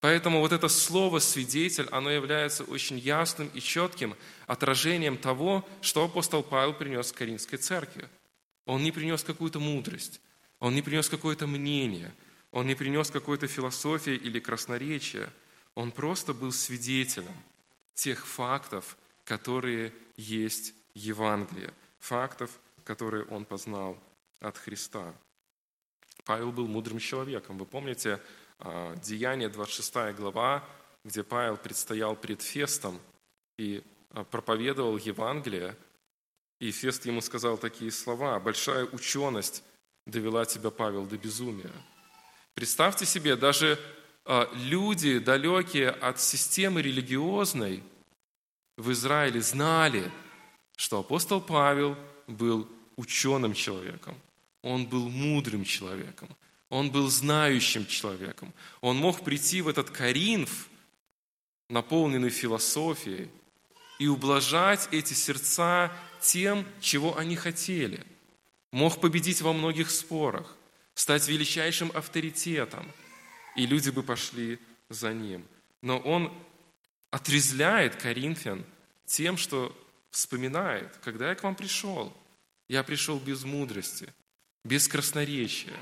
Поэтому 0.00 0.40
вот 0.40 0.52
это 0.52 0.68
слово 0.68 1.18
«свидетель», 1.18 1.88
оно 1.90 2.10
является 2.10 2.64
очень 2.64 2.98
ясным 2.98 3.48
и 3.54 3.60
четким 3.60 4.14
отражением 4.46 5.16
того, 5.16 5.66
что 5.80 6.04
апостол 6.04 6.42
Павел 6.42 6.74
принес 6.74 7.12
к 7.12 7.16
Каринской 7.16 7.58
церкви. 7.58 8.08
Он 8.66 8.82
не 8.82 8.92
принес 8.92 9.24
какую-то 9.24 9.58
мудрость, 9.58 10.20
он 10.60 10.74
не 10.74 10.82
принес 10.82 11.08
какое-то 11.08 11.46
мнение, 11.46 12.12
он 12.52 12.66
не 12.66 12.74
принес 12.74 13.10
какой-то 13.10 13.46
философии 13.46 14.14
или 14.14 14.38
красноречия. 14.38 15.32
Он 15.74 15.90
просто 15.90 16.32
был 16.32 16.52
свидетелем 16.52 17.34
тех 17.94 18.26
фактов, 18.26 18.96
которые 19.24 19.92
есть 20.16 20.74
Евангелие, 20.94 21.72
фактов, 21.98 22.50
которые 22.84 23.24
он 23.24 23.44
познал 23.44 23.98
от 24.40 24.56
Христа. 24.56 25.14
Павел 26.24 26.52
был 26.52 26.66
мудрым 26.66 26.98
человеком. 26.98 27.58
Вы 27.58 27.66
помните 27.66 28.20
Деяние 29.04 29.48
26 29.48 30.16
глава, 30.16 30.64
где 31.04 31.22
Павел 31.22 31.56
предстоял 31.56 32.16
пред 32.16 32.42
Фестом 32.42 33.00
и 33.58 33.82
а, 34.10 34.24
проповедовал 34.24 34.96
Евангелие, 34.96 35.76
и 36.58 36.70
Фест 36.70 37.06
ему 37.06 37.20
сказал 37.20 37.58
такие 37.58 37.90
слова, 37.90 38.40
«Большая 38.40 38.86
ученость 38.86 39.62
довела 40.06 40.44
тебя, 40.44 40.70
Павел, 40.70 41.06
до 41.06 41.16
безумия». 41.16 41.72
Представьте 42.54 43.04
себе, 43.04 43.36
даже 43.36 43.78
а, 44.24 44.50
люди, 44.54 45.18
далекие 45.18 45.90
от 45.90 46.20
системы 46.20 46.82
религиозной– 46.82 47.82
в 48.76 48.92
Израиле 48.92 49.40
знали, 49.40 50.10
что 50.76 51.00
апостол 51.00 51.40
Павел 51.40 51.96
был 52.26 52.68
ученым 52.96 53.54
человеком, 53.54 54.14
он 54.62 54.86
был 54.86 55.08
мудрым 55.08 55.64
человеком, 55.64 56.28
он 56.68 56.90
был 56.90 57.08
знающим 57.08 57.86
человеком. 57.86 58.52
Он 58.80 58.96
мог 58.96 59.22
прийти 59.22 59.62
в 59.62 59.68
этот 59.68 59.90
Каринф, 59.90 60.68
наполненный 61.68 62.30
философией, 62.30 63.30
и 63.98 64.08
ублажать 64.08 64.88
эти 64.90 65.14
сердца 65.14 65.92
тем, 66.20 66.66
чего 66.80 67.16
они 67.16 67.36
хотели. 67.36 68.04
Мог 68.72 69.00
победить 69.00 69.40
во 69.40 69.52
многих 69.52 69.90
спорах, 69.90 70.56
стать 70.94 71.28
величайшим 71.28 71.90
авторитетом, 71.94 72.90
и 73.54 73.66
люди 73.66 73.90
бы 73.90 74.02
пошли 74.02 74.58
за 74.88 75.12
ним. 75.14 75.46
Но 75.82 75.98
он 75.98 76.32
отрезляет 77.10 77.96
Коринфян 77.96 78.64
тем, 79.06 79.36
что 79.36 79.74
вспоминает, 80.10 80.96
когда 81.02 81.30
я 81.30 81.34
к 81.34 81.42
вам 81.42 81.54
пришел, 81.54 82.12
Я 82.68 82.82
пришел 82.82 83.20
без 83.20 83.44
мудрости, 83.44 84.12
без 84.64 84.88
красноречия, 84.88 85.76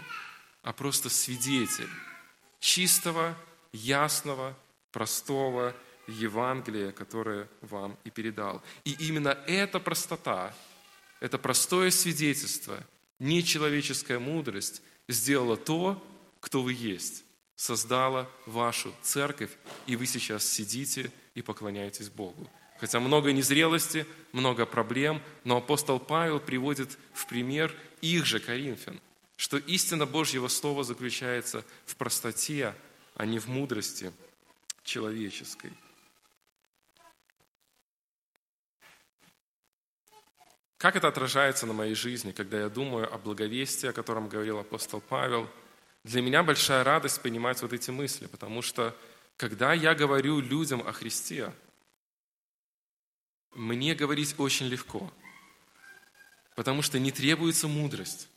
а 0.65 0.73
просто 0.73 1.09
свидетель 1.09 1.91
чистого, 2.59 3.37
ясного, 3.73 4.57
простого 4.91 5.75
Евангелия, 6.09 6.93
которое 6.93 7.49
вам 7.61 7.97
и 8.05 8.11
передал. 8.11 8.63
И 8.85 8.93
именно 8.93 9.39
эта 9.47 9.79
простота, 9.79 10.55
это 11.21 11.39
простое 11.39 11.91
свидетельство, 11.91 12.83
нечеловеческая 13.19 14.19
мудрость 14.19 14.83
сделала 15.09 15.57
то, 15.57 16.03
кто 16.41 16.63
вы 16.63 16.73
есть, 16.73 17.25
создала 17.57 18.29
вашу 18.47 18.95
церковь, 19.03 19.51
и 19.87 19.97
вы 19.97 20.07
сейчас 20.07 20.47
сидите 20.47 21.13
и 21.35 21.43
поклоняетесь 21.43 22.09
Богу. 22.09 22.51
Хотя 22.81 23.01
много 23.01 23.33
незрелости, 23.33 24.07
много 24.33 24.67
проблем, 24.67 25.23
но 25.45 25.59
апостол 25.59 26.01
Павел 26.01 26.41
приводит 26.41 26.99
в 27.13 27.27
пример 27.27 27.75
их 28.01 28.27
же 28.27 28.41
Коринфян, 28.41 29.01
что 29.37 29.57
истина 29.59 30.07
Божьего 30.07 30.49
Слова 30.49 30.85
заключается 30.85 31.65
в 31.87 31.97
простоте, 31.97 32.75
а 33.15 33.27
не 33.27 33.39
в 33.39 33.49
мудрости 33.49 34.13
человеческой. 34.83 35.73
Как 40.77 40.97
это 40.97 41.09
отражается 41.09 41.67
на 41.67 41.73
моей 41.73 41.95
жизни, 41.95 42.33
когда 42.33 42.61
я 42.61 42.69
думаю 42.69 43.13
о 43.13 43.17
благовестии, 43.17 43.89
о 43.89 43.93
котором 43.93 44.29
говорил 44.29 44.59
апостол 44.59 45.01
Павел? 45.01 45.49
Для 46.03 46.21
меня 46.21 46.43
большая 46.43 46.85
радость 46.85 47.23
понимать 47.23 47.63
вот 47.63 47.73
эти 47.73 47.91
мысли, 47.91 48.27
потому 48.27 48.61
что 48.61 48.95
когда 49.39 49.73
я 49.73 49.95
говорю 49.95 50.41
людям 50.41 50.87
о 50.87 50.93
Христе, 50.93 51.53
мне 53.55 53.95
говорить 53.95 54.35
очень 54.37 54.67
легко, 54.67 55.11
потому 56.55 56.83
что 56.83 56.99
не 56.99 57.11
требуется 57.11 57.67
мудрость, 57.67 58.29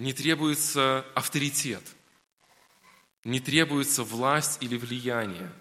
не 0.00 0.14
требуется 0.14 1.04
авторитет, 1.14 1.82
не 3.22 3.38
требуется 3.38 4.02
власть 4.02 4.62
или 4.62 4.78
влияние. 4.78 5.52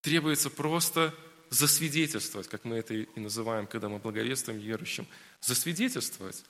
Требуется 0.00 0.50
просто 0.50 1.14
засвидетельствовать, 1.50 2.48
как 2.48 2.64
мы 2.64 2.76
это 2.76 2.94
и 2.94 3.20
называем, 3.20 3.68
когда 3.68 3.88
мы 3.88 4.00
благовествуем 4.00 4.58
верующим, 4.58 5.06
засвидетельствовать 5.40 6.44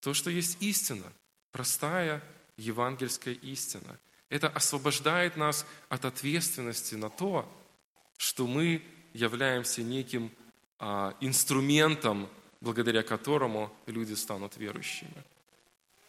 то, 0.00 0.12
что 0.12 0.28
есть 0.28 0.58
истина, 0.60 1.10
простая 1.50 2.22
евангельская 2.58 3.34
истина. 3.34 3.98
Это 4.28 4.48
освобождает 4.48 5.38
нас 5.38 5.64
от 5.88 6.04
ответственности 6.04 6.94
на 6.94 7.08
то, 7.08 7.50
что 8.18 8.46
мы 8.46 8.82
являемся 9.14 9.82
неким 9.82 10.30
а, 10.78 11.16
инструментом, 11.20 12.28
благодаря 12.60 13.02
которому 13.02 13.74
люди 13.86 14.12
станут 14.12 14.58
верующими. 14.58 15.24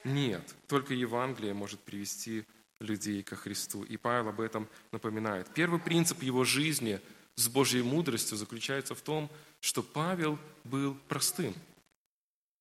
Нет, 0.05 0.55
только 0.67 0.93
Евангелие 0.93 1.55
может 1.55 1.79
привести 1.81 2.45
людей 2.79 3.23
ко 3.23 3.35
Христу. 3.35 3.83
И 3.83 3.97
Павел 3.97 4.29
об 4.29 4.39
этом 4.39 4.69
напоминает. 4.91 5.51
Первый 5.53 5.79
принцип 5.79 6.21
его 6.21 6.43
жизни 6.43 7.01
с 7.35 7.47
Божьей 7.47 7.81
мудростью 7.81 8.37
заключается 8.37 8.93
в 8.93 9.01
том, 9.01 9.31
что 9.59 9.81
Павел 9.81 10.37
был 10.63 10.95
простым. 11.07 11.55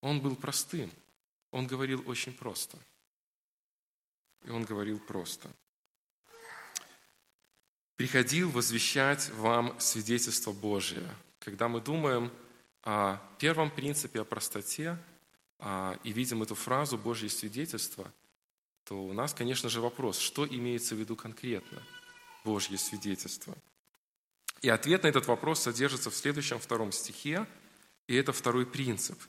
Он 0.01 0.21
был 0.21 0.37
простым. 0.37 0.91
Он 1.51 1.67
говорил 1.67 2.03
очень 2.07 2.33
просто. 2.33 2.79
И 4.45 4.51
он 4.51 4.65
говорил 4.65 4.99
просто. 4.99 5.51
«Приходил 7.97 8.51
возвещать 8.51 9.31
вам 9.35 9.79
свидетельство 9.79 10.53
Божие». 10.53 11.09
Когда 11.39 11.69
мы 11.69 11.81
думаем 11.83 12.33
о 12.83 13.19
первом 13.39 13.71
принципе, 13.71 14.23
о 14.23 14.25
простоте, 14.25 14.99
и 15.61 16.13
видим 16.13 16.43
эту 16.43 16.55
фразу 16.55 16.99
«Божье 16.99 17.29
свидетельство», 17.29 18.13
то 18.85 19.03
у 19.03 19.13
нас, 19.13 19.33
конечно 19.33 19.69
же, 19.69 19.81
вопрос, 19.81 20.19
что 20.19 20.47
имеется 20.47 20.95
в 20.95 20.99
виду 20.99 21.17
конкретно 21.17 21.83
Божье 22.45 22.79
свидетельство– 22.79 23.57
и 24.65 24.71
ответ 24.71 25.03
на 25.03 25.09
этот 25.09 25.27
вопрос 25.27 25.61
содержится 25.61 26.09
в 26.09 26.17
следующем 26.17 26.59
втором 26.59 26.91
стихе, 26.91 27.47
и 28.07 28.15
это 28.15 28.33
второй 28.33 28.65
принцип. 28.65 29.21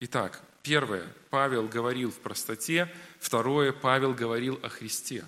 Итак, 0.00 0.42
первое, 0.64 1.06
Павел 1.30 1.68
говорил 1.68 2.10
в 2.10 2.18
простоте, 2.18 2.92
второе, 3.20 3.70
Павел 3.72 4.12
говорил 4.12 4.58
о 4.60 4.68
Христе. 4.68 5.24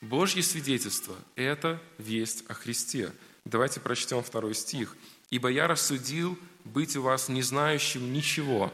Божье 0.00 0.42
свидетельство– 0.42 1.14
это 1.36 1.82
весть 1.98 2.44
о 2.48 2.54
Христе. 2.54 3.12
Давайте 3.44 3.78
прочтем 3.78 4.22
второй 4.22 4.54
стих. 4.54 4.96
«Ибо 5.28 5.50
я 5.50 5.66
рассудил 5.66 6.38
быть 6.64 6.96
у 6.96 7.02
вас 7.02 7.28
не 7.28 7.42
знающим 7.42 8.10
ничего, 8.10 8.72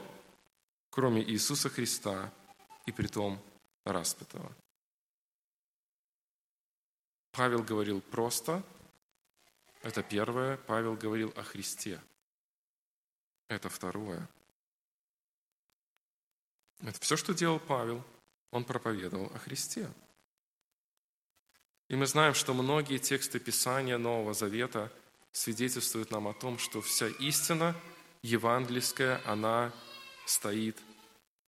кроме 0.98 1.22
Иисуса 1.22 1.68
Христа 1.68 2.32
и 2.86 2.90
притом 2.90 3.40
распятого». 3.84 4.52
Павел 7.30 7.62
говорил 7.62 8.00
просто– 8.00 8.64
это 9.82 10.02
первое, 10.02 10.56
Павел 10.56 10.94
говорил 10.96 11.32
о 11.36 11.42
Христе. 11.42 12.00
Это 13.48 13.68
второе. 13.68 14.28
Это 16.80 17.00
все, 17.00 17.16
что 17.16 17.32
делал 17.32 17.60
Павел. 17.60 18.04
Он 18.50 18.64
проповедовал 18.64 19.26
о 19.34 19.38
Христе. 19.38 19.88
И 21.88 21.96
мы 21.96 22.06
знаем, 22.06 22.34
что 22.34 22.54
многие 22.54 22.98
тексты 22.98 23.38
Писания 23.38 23.98
Нового 23.98 24.34
Завета 24.34 24.92
свидетельствуют 25.32 26.10
нам 26.10 26.28
о 26.28 26.34
том, 26.34 26.58
что 26.58 26.82
вся 26.82 27.08
истина 27.08 27.74
евангельская, 28.22 29.22
она 29.24 29.72
стоит 30.26 30.76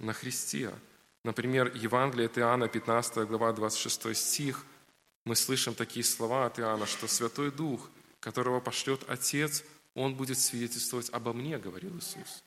на 0.00 0.12
Христе. 0.12 0.74
Например, 1.22 1.72
Евангелие 1.74 2.26
от 2.26 2.38
Иоанна, 2.38 2.66
15 2.66 3.28
глава, 3.28 3.52
26 3.52 4.16
стих, 4.16 4.64
мы 5.24 5.36
слышим 5.36 5.74
такие 5.74 6.02
слова 6.02 6.46
от 6.46 6.58
Иоанна, 6.58 6.86
что 6.86 7.06
Святой 7.06 7.52
Дух– 7.52 7.88
которого 8.20 8.60
пошлет 8.60 9.02
Отец, 9.08 9.64
Он 9.94 10.14
будет 10.14 10.38
свидетельствовать 10.38 11.10
обо 11.10 11.32
мне, 11.32 11.58
говорил 11.58 11.96
Иисус. 11.98 12.44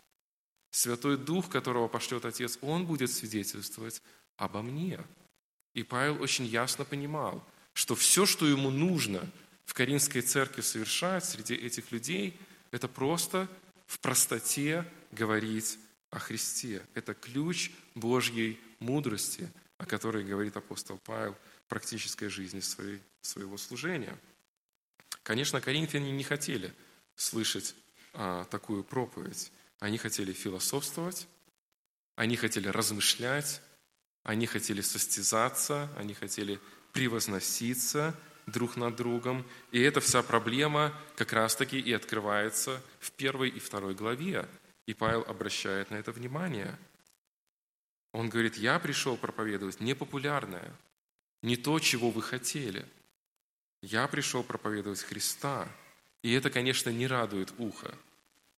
Святой 0.71 1.17
Дух, 1.17 1.49
которого 1.49 1.87
пошлет 1.87 2.25
Отец, 2.25 2.57
Он 2.61 2.85
будет 2.85 3.11
свидетельствовать 3.11 4.01
обо 4.37 4.61
мне. 4.61 4.99
И 5.73 5.83
Павел 5.83 6.21
очень 6.21 6.45
ясно 6.45 6.85
понимал, 6.85 7.45
что 7.73 7.95
все, 7.95 8.25
что 8.25 8.45
ему 8.45 8.69
нужно 8.69 9.27
в 9.65 9.73
Каринской 9.73 10.21
церкви 10.21 10.61
совершать 10.61 11.25
среди 11.25 11.55
этих 11.55 11.91
людей, 11.91 12.39
это 12.71 12.87
просто 12.87 13.47
в 13.87 13.99
простоте 13.99 14.85
говорить 15.11 15.77
о 16.13 16.19
Христе. 16.19 16.81
Это 16.93 17.13
ключ 17.13 17.71
Божьей 17.95 18.59
мудрости, 18.79 19.49
о 19.77 19.85
которой 19.85 20.23
говорит 20.23 20.55
апостол 20.55 20.99
Павел 21.03 21.35
в 21.65 21.69
практической 21.69 22.27
жизни 22.27 22.59
своей, 22.61 23.01
своего 23.21 23.57
служения– 23.57 24.17
Конечно, 25.23 25.61
коринфяне 25.61 26.11
не 26.11 26.23
хотели 26.23 26.73
слышать 27.15 27.75
а, 28.13 28.43
такую 28.45 28.83
проповедь. 28.83 29.51
Они 29.79 29.97
хотели 29.97 30.33
философствовать, 30.33 31.27
они 32.15 32.35
хотели 32.35 32.67
размышлять, 32.67 33.61
они 34.23 34.45
хотели 34.45 34.81
состязаться, 34.81 35.89
они 35.97 36.13
хотели 36.13 36.59
превозноситься 36.91 38.15
друг 38.47 38.75
над 38.75 38.97
другом. 38.97 39.45
И 39.71 39.79
эта 39.79 40.01
вся 40.01 40.21
проблема 40.23 40.93
как 41.15 41.31
раз-таки 41.31 41.79
и 41.79 41.93
открывается 41.93 42.81
в 42.99 43.11
первой 43.11 43.49
и 43.49 43.59
второй 43.59 43.95
главе. 43.95 44.47
И 44.85 44.93
Павел 44.93 45.21
обращает 45.27 45.91
на 45.91 45.95
это 45.95 46.11
внимание. 46.11 46.77
Он 48.11 48.29
говорит, 48.29 48.57
я 48.57 48.79
пришел 48.79 49.17
проповедовать 49.17 49.79
непопулярное, 49.79 50.73
не 51.41 51.57
то, 51.57 51.79
чего 51.79 52.11
вы 52.11 52.21
хотели– 52.21 52.85
я 53.83 54.07
пришел 54.07 54.43
проповедовать 54.43 55.01
Христа. 55.01 55.67
И 56.21 56.31
это, 56.31 56.49
конечно, 56.49 56.89
не 56.89 57.05
радует 57.05 57.53
ухо, 57.57 57.93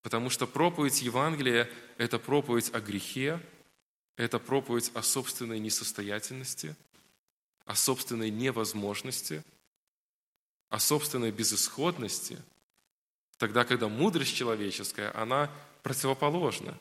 потому 0.04 0.30
что 0.30 0.46
проповедь 0.46 1.02
Евангелия– 1.02 1.68
это 1.98 2.20
проповедь 2.20 2.72
о 2.76 2.80
грехе, 2.80 3.42
это 4.18 4.38
проповедь 4.38 4.92
о 4.94 5.02
собственной 5.02 5.58
несостоятельности, 5.58 6.76
о 7.66 7.76
собственной 7.76 8.30
невозможности, 8.30 9.44
о 10.70 10.78
собственной 10.78 11.32
безысходности, 11.32 12.38
тогда, 13.38 13.66
когда 13.66 13.88
мудрость 13.88 14.36
человеческая, 14.36 15.16
она 15.16 15.52
противоположна. 15.84 16.78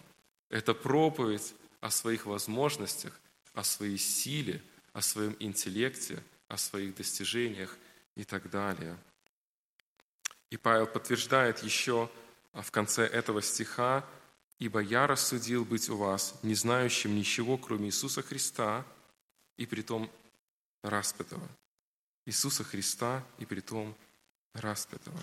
Это 0.49 0.75
проповедь 0.75 1.55
о 1.81 1.91
своих 1.91 2.27
возможностях, 2.27 3.19
о 3.53 3.65
своей 3.65 3.99
силе, 3.99 4.63
о 4.93 5.03
своем 5.03 5.37
интеллекте, 5.41 6.23
о 6.49 6.57
своих 6.57 6.95
достижениях 6.95 7.77
и 8.15 8.25
так 8.25 8.51
далее. 8.51 8.97
И 10.51 10.57
Павел 10.57 10.87
подтверждает 10.87 11.63
еще 11.63 12.11
в 12.53 12.71
конце 12.71 13.05
этого 13.05 13.43
стиха, 13.43 14.05
«Ибо 14.61 14.79
я 14.79 15.09
рассудил 15.09 15.65
быть 15.65 15.91
у 15.91 15.97
вас, 15.97 16.39
не 16.45 16.55
знающим 16.55 17.17
ничего, 17.17 17.59
кроме 17.59 17.89
Иисуса 17.89 18.23
Христа, 18.23 18.87
и 19.57 19.67
притом 19.67 20.09
распятого». 20.83 21.47
Иисуса 22.25 22.63
Христа 22.63 23.25
и 23.39 23.45
притом 23.45 23.95
распятого. 24.53 25.19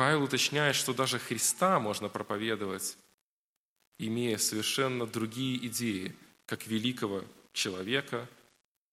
Павел 0.00 0.22
уточняет, 0.22 0.76
что 0.76 0.94
даже 0.94 1.18
Христа 1.18 1.78
можно 1.78 2.08
проповедовать 2.08 2.96
имея 3.98 4.38
совершенно 4.38 5.06
другие 5.06 5.66
идеи, 5.66 6.16
как 6.46 6.66
великого 6.66 7.22
человека, 7.52 8.26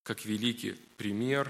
как 0.03 0.25
великий 0.25 0.73
пример, 0.97 1.49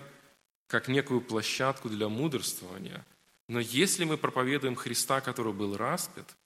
как 0.68 0.88
некую 0.88 1.22
площадку 1.22 1.90
для 1.90 2.08
мудрствования. 2.08 3.04
Но 3.48 3.60
если 3.60 4.04
мы 4.04 4.16
проповедуем 4.20 4.76
Христа, 4.76 5.22
который 5.22 5.54
был 5.54 5.76
распят, 5.76 6.38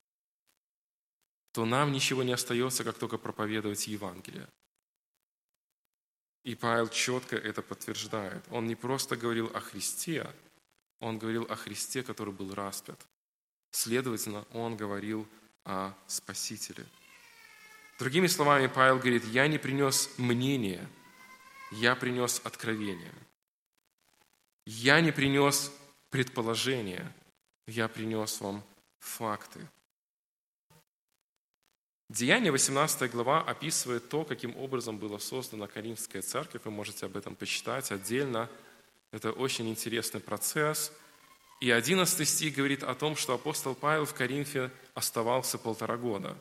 то 1.51 1.65
нам 1.65 1.91
ничего 1.91 2.23
не 2.23 2.31
остается, 2.31 2.85
как 2.85 2.97
только 2.97 3.17
проповедовать 3.17 3.87
Евангелие. 3.87 4.47
И 6.45 6.55
Павел 6.55 6.87
четко 6.87 7.35
это 7.35 7.61
подтверждает. 7.61 8.41
Он 8.51 8.67
не 8.67 8.75
просто 8.75 9.17
говорил 9.17 9.51
о 9.53 9.59
Христе, 9.59 10.33
он 11.01 11.17
говорил 11.17 11.43
о 11.49 11.55
Христе, 11.55 12.03
который 12.03 12.33
был 12.33 12.53
распят. 12.53 12.99
Следовательно, 13.71 14.45
он 14.53 14.77
говорил 14.77 15.27
о 15.65 15.93
Спасителе. 16.07 16.85
Другими 17.99 18.27
словами, 18.27 18.67
Павел 18.67 18.97
говорит, 18.97 19.25
я 19.25 19.47
не 19.47 19.57
принес 19.57 20.09
мнение, 20.17 20.87
я 21.71 21.95
принес 21.95 22.41
откровение. 22.43 23.13
Я 24.65 25.01
не 25.01 25.11
принес 25.11 25.71
предположение, 26.09 27.13
я 27.67 27.87
принес 27.87 28.39
вам 28.39 28.63
факты. 28.99 29.67
Деяние 32.09 32.51
18 32.51 33.09
глава 33.11 33.41
описывает 33.41 34.09
то, 34.09 34.25
каким 34.25 34.55
образом 34.57 34.97
была 34.97 35.17
создана 35.17 35.67
Коринфская 35.67 36.21
церковь. 36.21 36.61
Вы 36.65 36.71
можете 36.71 37.05
об 37.05 37.15
этом 37.15 37.35
почитать 37.35 37.91
отдельно. 37.91 38.49
Это 39.11 39.31
очень 39.31 39.69
интересный 39.69 40.19
процесс. 40.19 40.91
И 41.59 41.69
11 41.69 42.27
стих 42.27 42.55
говорит 42.55 42.83
о 42.83 42.95
том, 42.95 43.15
что 43.15 43.33
апостол 43.33 43.75
Павел 43.75 44.05
в 44.05 44.13
Коринфе 44.13 44.71
оставался 44.93 45.57
полтора 45.57 45.97
года. 45.97 46.37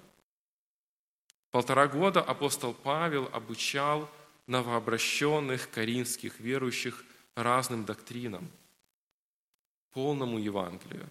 Полтора 1.50 1.88
года 1.88 2.22
апостол 2.22 2.72
Павел 2.72 3.28
обучал 3.32 4.08
новообращенных 4.46 5.70
коринфских 5.70 6.38
верующих 6.40 7.04
разным 7.34 7.84
доктринам, 7.84 8.48
полному 9.92 10.38
Евангелию, 10.38 11.08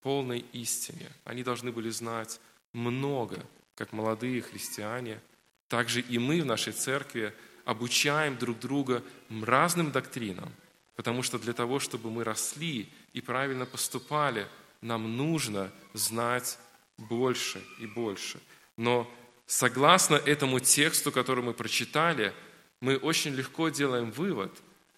полной 0.00 0.40
истине. 0.52 1.10
Они 1.24 1.42
должны 1.42 1.72
были 1.72 1.90
знать 1.90 2.40
много 2.72 3.44
как 3.74 3.92
молодые 3.92 4.42
христиане, 4.42 5.20
также 5.68 6.00
и 6.00 6.18
мы 6.18 6.42
в 6.42 6.46
нашей 6.46 6.72
церкви 6.72 7.34
обучаем 7.64 8.36
друг 8.36 8.58
друга 8.58 9.02
разным 9.42 9.90
доктринам, 9.90 10.52
потому 10.96 11.22
что 11.22 11.38
для 11.38 11.52
того, 11.52 11.78
чтобы 11.78 12.10
мы 12.10 12.24
росли 12.24 12.92
и 13.12 13.20
правильно 13.20 13.66
поступали, 13.66 14.48
нам 14.80 15.16
нужно 15.16 15.70
знать 15.94 16.58
больше 16.98 17.62
и 17.78 17.86
больше. 17.86 18.40
Но 18.76 19.10
согласно 19.46 20.16
этому 20.16 20.60
тексту, 20.60 21.12
который 21.12 21.44
мы 21.44 21.54
прочитали, 21.54 22.32
мы 22.80 22.96
очень 22.96 23.34
легко 23.34 23.68
делаем 23.68 24.10
вывод, 24.10 24.52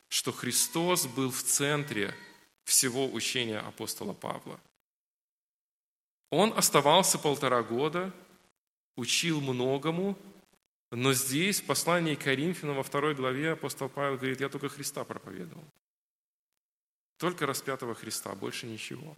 что 0.09 0.33
Христос 0.33 1.07
был 1.07 1.31
в 1.31 1.43
центре 1.43 2.15
всего 2.65 3.11
учения 3.13 3.59
апостола 3.59 4.13
Павла. 4.13 4.59
Он 6.31 6.53
оставался 6.57 7.19
полтора 7.19 7.63
года– 7.63 8.13
учил 8.97 9.41
многому, 9.41 10.17
но 10.91 11.13
здесь, 11.13 11.61
в 11.61 11.67
послании 11.67 12.15
к 12.15 12.23
Коринфянам, 12.23 12.77
во 12.77 12.83
второй 12.83 13.15
главе, 13.15 13.53
апостол 13.53 13.89
Павел 13.89 14.17
говорит, 14.17 14.41
я 14.41 14.49
только 14.49 14.69
Христа 14.69 15.05
проповедовал. 15.05 15.65
Только 17.19 17.47
распятого 17.47 17.95
Христа, 17.95 18.35
больше 18.35 18.67
ничего. 18.67 19.17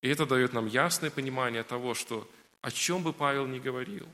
И 0.00 0.08
это 0.08 0.26
дает 0.26 0.52
нам 0.52 0.66
ясное 0.66 1.10
понимание 1.10 1.62
того, 1.62 1.94
что 1.94 2.30
о 2.62 2.70
чем 2.70 3.02
бы 3.02 3.12
Павел 3.12 3.46
ни 3.46 3.58
говорил, 3.58 4.08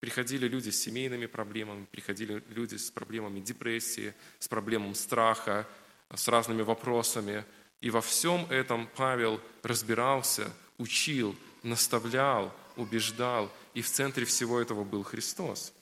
приходили 0.00 0.46
люди 0.46 0.70
с 0.70 0.82
семейными 0.82 1.26
проблемами, 1.26 1.86
приходили 1.86 2.42
люди 2.50 2.76
с 2.76 2.90
проблемами 2.90 3.40
депрессии, 3.40 4.14
с 4.38 4.48
проблемами 4.48 4.92
страха, 4.92 5.66
с 6.14 6.28
разными 6.28 6.62
вопросами. 6.62 7.44
И 7.80 7.90
во 7.90 8.00
всем 8.00 8.46
этом 8.50 8.88
Павел 8.96 9.40
разбирался, 9.62 10.52
учил, 10.78 11.36
наставлял, 11.62 12.54
убеждал, 12.76 13.50
и 13.72 13.82
в 13.82 13.90
центре 13.90 14.24
всего 14.24 14.60
этого 14.60 14.84
был 14.84 15.02
Христос. 15.02 15.72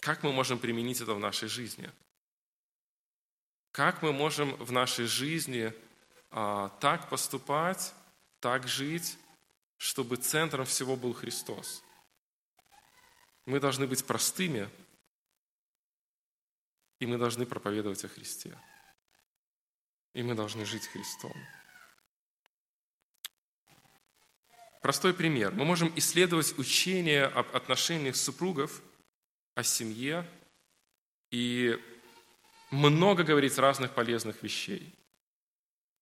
Как 0.00 0.22
мы 0.22 0.32
можем 0.32 0.58
применить 0.58 1.00
это 1.00 1.14
в 1.14 1.20
нашей 1.20 1.48
жизни? 1.48 1.90
Как 3.72 4.02
мы 4.02 4.12
можем 4.12 4.54
в 4.56 4.70
нашей 4.70 5.06
жизни 5.06 5.72
а, 6.30 6.68
так 6.80 7.08
поступать, 7.08 7.94
так 8.38 8.68
жить, 8.68 9.18
чтобы 9.78 10.16
центром 10.16 10.66
всего 10.66 10.94
был 10.94 11.14
Христос? 11.14 11.82
Мы 13.46 13.60
должны 13.60 13.86
быть 13.86 14.04
простыми, 14.06 14.68
и 17.00 17.06
мы 17.06 17.16
должны 17.16 17.46
проповедовать 17.46 18.04
о 18.04 18.08
Христе. 18.08 18.56
И 20.12 20.22
мы 20.22 20.34
должны 20.34 20.66
жить 20.66 20.86
Христом. 20.88 21.32
Простой 24.82 25.14
пример. 25.14 25.52
Мы 25.52 25.64
можем 25.64 25.90
исследовать 25.96 26.58
учение 26.58 27.24
об 27.24 27.56
отношениях 27.56 28.16
супругов, 28.16 28.82
о 29.54 29.62
семье 29.62 30.28
и 31.30 31.80
много 32.72 33.22
говорить 33.22 33.58
разных 33.58 33.92
полезных 33.92 34.42
вещей, 34.42 34.92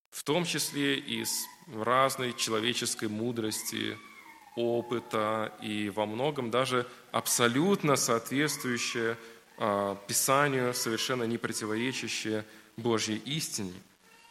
в 0.09 0.23
том 0.23 0.45
числе 0.45 0.97
из 0.97 1.45
разной 1.71 2.33
человеческой 2.33 3.09
мудрости, 3.09 3.97
опыта 4.55 5.53
и 5.61 5.89
во 5.89 6.05
многом 6.05 6.51
даже 6.51 6.87
абсолютно 7.11 7.95
соответствующее 7.95 9.17
а, 9.57 9.95
Писанию, 10.07 10.73
совершенно 10.73 11.23
не 11.23 11.37
противоречащее 11.37 12.45
Божьей 12.75 13.17
истине. 13.17 13.75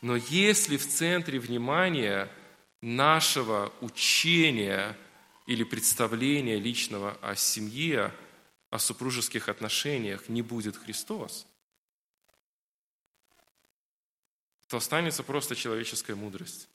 Но 0.03 0.17
если 0.17 0.77
в 0.77 0.87
центре 0.87 1.39
внимания– 1.39 2.29
нашего 2.81 3.73
учения 3.81 4.97
или 5.47 5.65
представления 5.65 6.59
личного 6.59 7.17
о 7.21 7.35
семье, 7.35 8.13
о 8.71 8.79
супружеских 8.79 9.49
отношениях 9.49 10.29
не 10.29 10.43
будет 10.43 10.77
Христос, 10.77 11.47
то 14.71 14.79
останется 14.79 15.23
просто 15.23 15.55
человеческая 15.55 16.15
мудрость. 16.15 16.69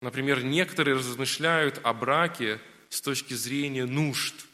Например, 0.00 0.42
некоторые 0.42 0.96
размышляют 0.96 1.80
о 1.82 1.92
браке 1.92 2.60
с 2.88 3.02
точки 3.02 3.34
зрения 3.34 3.84
нужд. 3.84 4.46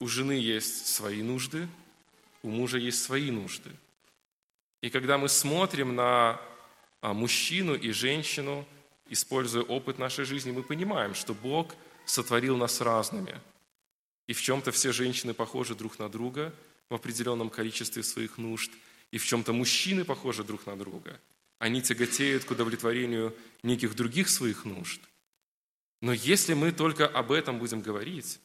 У 0.00 0.06
жены 0.06 0.32
есть 0.32 0.86
свои 0.86 1.22
нужды, 1.22 1.66
у 2.42 2.50
мужа 2.50 2.76
есть 2.76 3.02
свои 3.02 3.30
нужды– 3.30 3.70
и 4.80 4.90
когда 4.90 5.18
мы 5.18 5.28
смотрим 5.28 5.96
на 5.96 6.40
а, 7.00 7.12
мужчину 7.12 7.74
и 7.74 7.90
женщину, 7.90 8.66
используя 9.08 9.64
опыт 9.64 9.98
нашей 9.98 10.24
жизни, 10.24 10.52
мы 10.52 10.62
понимаем, 10.62 11.14
что 11.14 11.34
Бог 11.34 11.74
сотворил 12.04 12.56
нас 12.56 12.80
разными. 12.80 13.40
И 14.28 14.32
в 14.34 14.40
чем-то 14.40 14.70
все 14.70 14.92
женщины 14.92 15.34
похожи 15.34 15.74
друг 15.74 15.98
на 15.98 16.08
друга 16.08 16.54
в 16.88 16.94
определенном 16.94 17.50
количестве 17.50 18.02
своих 18.02 18.38
нужд, 18.38 18.70
и 19.10 19.18
в 19.18 19.24
чем-то 19.24 19.52
мужчины 19.52 20.04
похожи 20.04 20.44
друг 20.44 20.66
на 20.66 20.76
друга. 20.76 21.20
Они 21.58 21.82
тяготеют 21.82 22.44
к 22.44 22.50
удовлетворению 22.50 23.34
неких 23.62 23.94
других 23.94 24.28
своих 24.28 24.64
нужд. 24.64 25.00
Но 26.00 26.12
если 26.12 26.54
мы 26.54 26.72
только 26.72 27.06
об 27.06 27.32
этом 27.32 27.58
будем 27.58 27.80
говорить, 27.80 28.38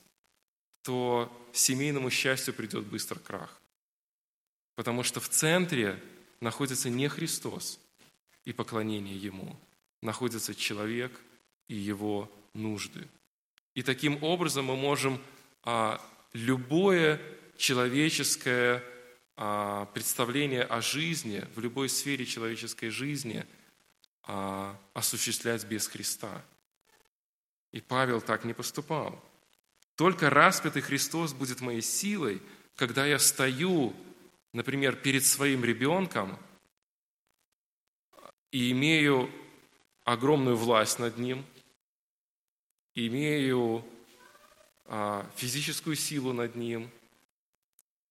то 0.82 1.32
семейному 1.53 2.10
счастью 2.10 2.53
придет 2.53 2.86
быстро 2.86 3.19
крах. 3.19 3.62
Потому 4.75 5.03
что 5.03 5.19
в 5.19 5.29
центре 5.29 6.01
находится 6.39 6.89
не 6.89 7.08
Христос 7.08 7.79
и 8.45 8.53
поклонение 8.53 9.15
Ему, 9.15 9.56
находится 10.01 10.56
человек 10.56 11.19
и 11.67 11.75
его 11.75 12.32
нужды. 12.53 13.08
И 13.75 13.84
таким 13.84 14.23
образом 14.23 14.65
мы 14.65 14.75
можем 14.75 15.21
а, 15.63 16.01
любое 16.34 17.21
человеческое 17.58 18.84
а, 19.36 19.86
представление 19.86 20.63
о 20.63 20.82
жизни, 20.82 21.46
в 21.56 21.60
любой 21.60 21.89
сфере 21.89 22.26
человеческой 22.26 22.89
жизни 22.89 23.46
а, 24.24 24.80
осуществлять 24.94 25.66
без 25.66 25.88
Христа. 25.88 26.44
И 27.72 27.82
Павел 27.82 28.22
так 28.22 28.46
не 28.46 28.54
поступал. 28.54 29.24
Только 29.96 30.30
распятый 30.30 30.82
Христос 30.82 31.34
будет 31.34 31.62
моей 31.62 31.82
силой, 31.82 32.42
когда 32.76 33.06
я 33.06 33.20
стою 33.20 33.96
например, 34.54 34.96
перед 34.96 35.26
своим 35.26 35.66
ребенком 35.66 36.38
и 38.52 38.72
имею 38.72 39.30
огромную 40.04 40.56
власть 40.56 41.00
над 41.00 41.18
ним, 41.18 41.44
имею 42.94 43.84
а, 44.86 45.28
физическую 45.36 45.96
силу 45.96 46.34
над 46.34 46.56
ним, 46.56 46.89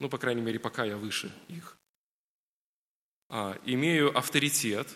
ну, 0.02 0.08
по 0.08 0.18
крайней 0.18 0.42
мере, 0.42 0.58
пока 0.58 0.84
я 0.84 0.96
выше 0.96 1.32
их, 1.46 1.78
а, 3.28 3.56
имею 3.64 4.16
авторитет, 4.18 4.88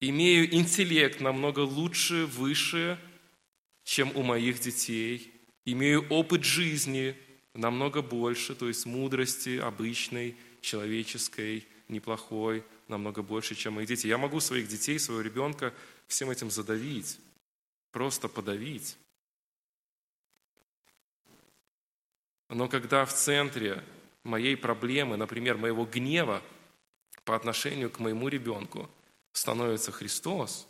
имею 0.00 0.52
интеллект 0.52 1.20
намного 1.20 1.60
лучше, 1.60 2.26
выше, 2.26 2.98
чем 3.84 4.10
у 4.16 4.24
моих 4.24 4.58
детей, 4.58 5.32
имею 5.64 6.04
опыт 6.08 6.42
жизни 6.42 7.16
намного 7.54 8.02
больше, 8.02 8.56
то 8.56 8.66
есть 8.66 8.84
мудрости 8.84 9.58
обычной, 9.58 10.36
человеческой, 10.60 11.64
неплохой, 11.86 12.64
намного 12.88 13.22
больше, 13.22 13.54
чем 13.54 13.74
мои 13.74 13.86
дети. 13.86 14.08
Я 14.08 14.18
могу 14.18 14.40
своих 14.40 14.66
детей, 14.66 14.98
своего 14.98 15.22
ребенка 15.22 15.72
всем 16.08 16.30
этим 16.30 16.50
задавить, 16.50 17.20
просто 17.92 18.28
подавить. 18.28 18.96
Но 22.52 22.68
когда 22.68 23.06
в 23.06 23.14
центре 23.14 23.82
моей 24.24 24.58
проблемы, 24.58 25.16
например, 25.16 25.56
моего 25.56 25.86
гнева 25.86 26.42
по 27.24 27.34
отношению 27.34 27.90
к 27.90 27.98
моему 27.98 28.28
ребенку 28.28 28.90
становится 29.32 29.90
Христос, 29.90 30.68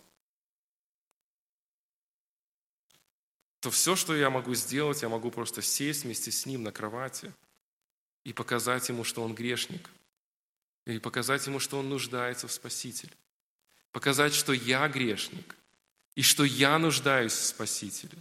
то 3.59 3.71
все, 3.71 3.97
что 3.97 4.15
я 4.15 4.31
могу 4.31 4.55
сделать, 4.55 5.03
я 5.03 5.09
могу 5.09 5.33
просто 5.33 5.61
сесть 5.61 6.05
вместе 6.05 6.31
с 6.31 6.47
ним 6.47 6.63
на 6.63 6.71
кровати 6.71 7.33
и 8.23 8.33
показать 8.33 8.89
ему, 8.89 9.03
что 9.03 9.25
он 9.25 9.35
грешник, 9.35 9.91
и 10.87 11.01
показать 11.01 11.45
ему, 11.49 11.59
что 11.59 11.81
он 11.81 11.89
нуждается 11.89 12.47
в 12.47 12.53
Спасителе, 12.53 13.13
показать, 13.91 14.35
что 14.35 14.53
я 14.53 14.87
грешник, 14.89 15.57
и 16.15 16.23
что 16.23 16.45
я 16.45 16.79
нуждаюсь 16.79 17.33
в 17.33 17.45
Спасителе, 17.45 18.19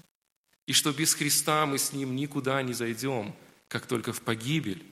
и 0.66 0.74
что 0.74 0.92
без 0.92 1.14
Христа 1.14 1.68
мы 1.68 1.78
с 1.78 1.94
ним 1.94 2.16
никуда 2.16 2.60
не 2.64 2.74
зайдем– 2.74 3.36
как 3.72 3.88
только 3.88 4.12
в 4.12 4.22
погибель. 4.22 4.86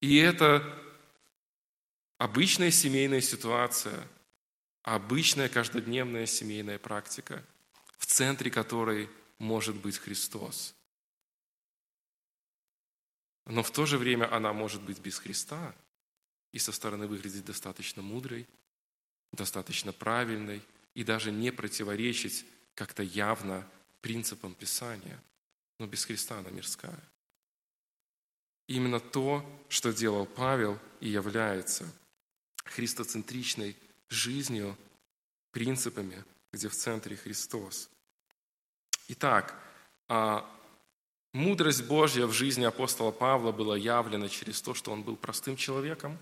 И 0.00 0.16
это 0.16 0.64
обычная 2.18 2.72
семейная 2.72 3.20
ситуация, 3.20 4.08
обычная 4.82 5.48
каждодневная 5.48 6.26
семейная 6.26 6.80
практика, 6.80 7.46
в 7.96 8.06
центре 8.06 8.50
которой 8.50 9.08
может 9.38 9.76
быть 9.76 9.98
Христос. 9.98 10.74
Но 13.46 13.62
в 13.62 13.70
то 13.70 13.86
же 13.86 13.96
время 13.96 14.34
она 14.34 14.52
может 14.52 14.82
быть 14.82 14.98
без 14.98 15.20
Христа 15.20 15.72
и 16.50 16.58
со 16.58 16.72
стороны 16.72 17.06
выглядеть 17.06 17.44
достаточно 17.44 18.02
мудрой, 18.02 18.48
достаточно 19.30 19.92
правильной 19.92 20.62
и 20.94 21.04
даже 21.04 21.30
не 21.30 21.52
противоречить 21.52 22.44
как-то 22.74 23.04
явно 23.04 23.64
принципам 24.00 24.52
Писания. 24.52 25.22
Но 25.78 25.86
без 25.86 26.04
Христа 26.04 26.40
она 26.40 26.50
мирская. 26.50 27.00
Именно 28.66 29.00
то, 29.00 29.44
что 29.68 29.92
делал 29.92 30.26
Павел, 30.26 30.78
и 31.00 31.08
является 31.08 31.84
христоцентричной 32.64 33.76
жизнью, 34.08 34.76
принципами, 35.50 36.24
где 36.52 36.68
в 36.68 36.74
центре 36.74 37.16
Христос. 37.16 37.90
Итак, 39.08 39.54
а, 40.08 40.50
мудрость 41.32 41.86
Божья 41.86 42.26
в 42.26 42.32
жизни 42.32 42.64
апостола 42.64 43.10
Павла 43.10 43.52
была 43.52 43.76
явлена 43.76 44.28
через 44.28 44.62
то, 44.62 44.72
что 44.72 44.92
он 44.92 45.02
был 45.02 45.16
простым 45.16 45.56
человеком, 45.56 46.18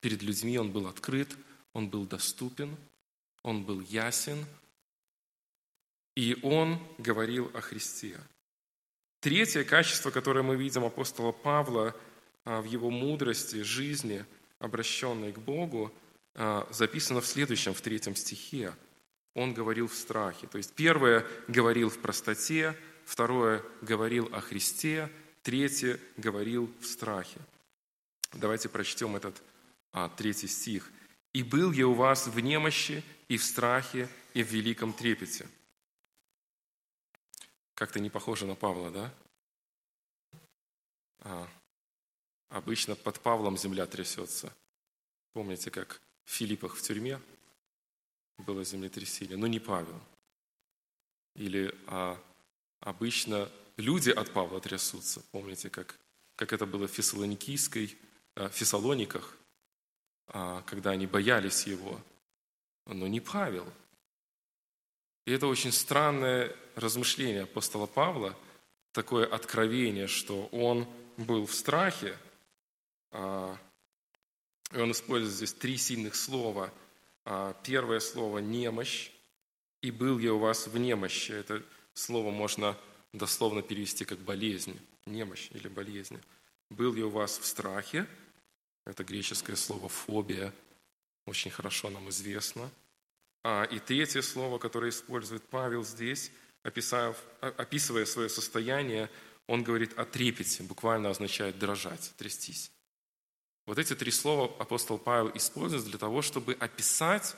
перед 0.00 0.22
людьми 0.22 0.58
он 0.58 0.72
был 0.72 0.88
открыт, 0.88 1.36
он 1.72 1.88
был 1.88 2.04
доступен, 2.04 2.76
он 3.42 3.64
был 3.64 3.80
ясен, 3.80 4.44
и 6.16 6.38
он 6.42 6.78
говорил 6.98 7.50
о 7.54 7.60
Христе. 7.60 8.18
Третье 9.20 9.64
качество, 9.64 10.10
которое 10.10 10.42
мы 10.42 10.56
видим 10.56 10.84
апостола 10.84 11.30
Павла 11.30 11.94
а, 12.44 12.62
в 12.62 12.64
его 12.64 12.90
мудрости, 12.90 13.62
жизни, 13.62 14.24
обращенной 14.58 15.32
к 15.32 15.38
Богу, 15.38 15.92
а, 16.34 16.66
записано 16.70 17.20
в 17.20 17.26
следующем, 17.26 17.74
в 17.74 17.82
третьем 17.82 18.16
стихе. 18.16 18.72
Он 19.34 19.52
говорил 19.52 19.88
в 19.88 19.94
страхе. 19.94 20.46
То 20.46 20.56
есть 20.56 20.72
первое 20.72 21.26
говорил 21.48 21.90
в 21.90 21.98
простоте, 21.98 22.74
второе 23.04 23.62
говорил 23.82 24.30
о 24.32 24.40
Христе, 24.40 25.10
третье 25.42 26.00
говорил 26.16 26.72
в 26.80 26.86
страхе. 26.86 27.40
Давайте 28.32 28.70
прочтем 28.70 29.16
этот 29.16 29.42
а, 29.92 30.08
третий 30.08 30.48
стих. 30.48 30.90
«И 31.34 31.42
был 31.42 31.72
я 31.72 31.86
у 31.86 31.92
вас 31.92 32.26
в 32.26 32.40
немощи, 32.40 33.04
и 33.28 33.36
в 33.36 33.44
страхе, 33.44 34.08
и 34.32 34.42
в 34.42 34.50
великом 34.50 34.94
трепете». 34.94 35.46
Как-то 37.80 37.98
не 37.98 38.10
похоже 38.10 38.44
на 38.44 38.54
Павла, 38.54 38.90
да? 38.90 39.14
А, 41.20 41.48
обычно 42.50 42.94
под 42.94 43.18
Павлом 43.20 43.56
земля 43.56 43.86
трясется. 43.86 44.54
Помните, 45.32 45.70
как 45.70 46.02
в 46.26 46.30
Филиппах 46.30 46.76
в 46.76 46.82
тюрьме 46.82 47.18
было 48.36 48.64
землетрясение? 48.64 49.38
Но 49.38 49.46
не 49.46 49.60
Павел. 49.60 49.98
Или 51.36 51.74
а, 51.86 52.22
обычно 52.80 53.50
люди 53.78 54.10
от 54.10 54.30
Павла 54.30 54.60
трясутся. 54.60 55.22
Помните, 55.30 55.70
как, 55.70 55.98
как 56.36 56.52
это 56.52 56.66
было 56.66 56.86
в 56.86 56.92
Фессалоникийской, 56.92 57.96
а, 58.34 58.50
Фессалониках, 58.50 59.38
а, 60.26 60.60
когда 60.66 60.90
они 60.90 61.06
боялись 61.06 61.66
его. 61.66 61.98
Но 62.84 63.06
не 63.08 63.20
Павел– 63.20 63.66
и 65.26 65.32
это 65.32 65.46
очень 65.46 65.72
странное 65.72 66.54
размышление 66.74 67.42
апостола 67.42 67.86
Павла, 67.86 68.36
такое 68.92 69.26
откровение, 69.26 70.06
что 70.06 70.46
он 70.46 70.86
был 71.16 71.46
в 71.46 71.54
страхе, 71.54 72.16
а, 73.12 73.56
и 74.72 74.78
он 74.78 74.92
использует 74.92 75.34
здесь 75.34 75.52
три 75.52 75.76
сильных 75.76 76.14
слова. 76.14 76.72
А, 77.24 77.54
первое 77.62 78.00
слово– 78.00 78.38
немощь, 78.40 79.10
и 79.82 79.90
был 79.90 80.18
я 80.18 80.32
у 80.32 80.38
вас 80.38 80.66
в 80.66 80.78
немощи. 80.78 81.32
Это 81.32 81.62
слово 81.92 82.30
можно 82.30 82.76
дословно 83.12 83.62
перевести 83.62 84.04
как 84.04 84.18
болезнь, 84.18 84.78
немощь 85.06 85.48
или 85.52 85.68
болезнь. 85.68 86.20
Был 86.70 86.94
я 86.94 87.06
у 87.06 87.10
вас 87.10 87.38
в 87.38 87.44
страхе, 87.44 88.06
это 88.86 89.04
греческое 89.04 89.56
слово 89.56 89.88
фобия, 89.88 90.52
очень 91.26 91.50
хорошо 91.50 91.90
нам 91.90 92.08
известно– 92.08 92.70
и 93.42 93.78
третье 93.78 94.20
слово, 94.20 94.58
которое 94.58 94.90
использует 94.90 95.42
Павел 95.44 95.82
здесь, 95.82 96.30
описав, 96.62 97.16
описывая 97.40 98.04
свое 98.04 98.28
состояние, 98.28 99.10
он 99.46 99.62
говорит 99.62 99.98
о 99.98 100.04
трепете, 100.04 100.62
буквально 100.62 101.10
означает 101.10 101.58
дрожать, 101.58 102.12
трястись. 102.18 102.70
Вот 103.66 103.78
эти 103.78 103.94
три 103.94 104.10
слова 104.10 104.54
апостол 104.58 104.98
Павел 104.98 105.30
использует 105.34 105.84
для 105.84 105.98
того, 105.98 106.22
чтобы 106.22 106.52
описать 106.54 107.34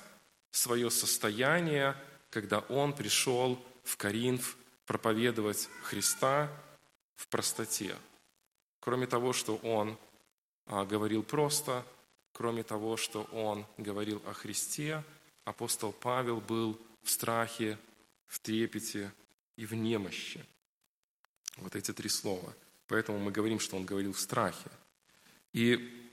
свое 0.50 0.90
состояние, 0.90 1.96
когда 2.30 2.60
он 2.60 2.92
пришел 2.94 3.64
в 3.84 3.96
Коринф 3.96 4.56
проповедовать 4.86 5.68
Христа 5.82 6.50
в 7.14 7.28
простоте. 7.28 7.94
Кроме 8.80 9.06
того, 9.06 9.32
что 9.32 9.56
он 9.56 9.96
а, 10.66 10.84
говорил 10.84 11.22
просто, 11.22 11.86
кроме 12.32 12.62
того, 12.64 12.96
что 12.96 13.22
он 13.32 13.66
говорил 13.78 14.20
о 14.26 14.32
Христе– 14.32 15.04
апостол 15.44 15.92
Павел 15.92 16.40
был 16.40 16.80
в 17.02 17.10
страхе, 17.10 17.78
в 18.26 18.38
трепете 18.38 19.12
и 19.56 19.66
в 19.66 19.74
немощи. 19.74 20.44
Вот 21.56 21.76
эти 21.76 21.92
три 21.92 22.08
слова. 22.08 22.52
Поэтому 22.88 23.18
мы 23.18 23.30
говорим, 23.30 23.60
что 23.60 23.76
он 23.76 23.84
говорил 23.84 24.12
в 24.12 24.20
страхе. 24.20 24.70
И 25.52 26.10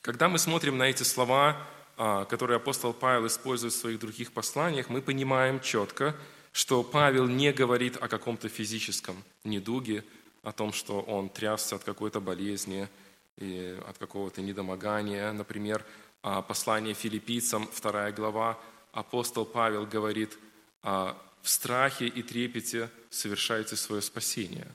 когда 0.00 0.28
мы 0.28 0.38
смотрим 0.38 0.76
на 0.76 0.84
эти 0.84 1.02
слова, 1.02 1.66
а, 1.96 2.24
которые 2.24 2.56
апостол 2.56 2.92
Павел 2.92 3.26
использует 3.26 3.72
в 3.72 3.76
своих 3.76 4.00
других 4.00 4.32
посланиях, 4.32 4.88
мы 4.88 5.00
понимаем 5.00 5.60
четко, 5.60 6.16
что 6.52 6.82
Павел 6.82 7.26
не 7.26 7.52
говорит 7.52 7.96
о 7.96 8.08
каком-то 8.08 8.48
физическом 8.48 9.22
недуге, 9.44 10.04
о 10.42 10.52
том, 10.52 10.72
что 10.72 11.00
он 11.00 11.28
трясся 11.28 11.76
от 11.76 11.84
какой-то 11.84 12.20
болезни, 12.20 12.88
и 13.36 13.76
от 13.88 13.98
какого-то 13.98 14.42
недомогания, 14.42 15.32
например, 15.32 15.84
послание 16.42 16.94
филиппийцам, 16.94 17.68
вторая 17.72 18.12
глава, 18.12 18.58
апостол 18.92 19.44
Павел 19.44 19.86
говорит, 19.86 20.38
«А, 20.82 21.20
в 21.44 21.48
страхе 21.50 22.06
и 22.06 22.22
трепете 22.22 22.90
совершайте 23.10 23.76
свое 23.76 24.00
спасение. 24.00 24.66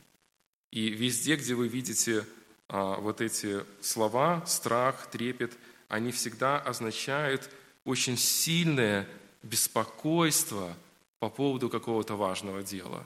И 0.71 0.89
везде, 0.89 1.35
где 1.35 1.55
вы 1.55 1.67
видите 1.67 2.27
а, 2.67 2.97
вот 2.97 3.21
эти 3.21 3.65
слова, 3.81 4.45
страх, 4.45 5.09
трепет, 5.09 5.57
они 5.88 6.12
всегда 6.12 6.59
означают 6.59 7.49
очень 7.85 8.17
сильное 8.17 9.07
беспокойство 9.41 10.77
по 11.17 11.29
поводу 11.29 11.69
какого-то 11.69 12.15
важного 12.15 12.62
дела. 12.62 13.03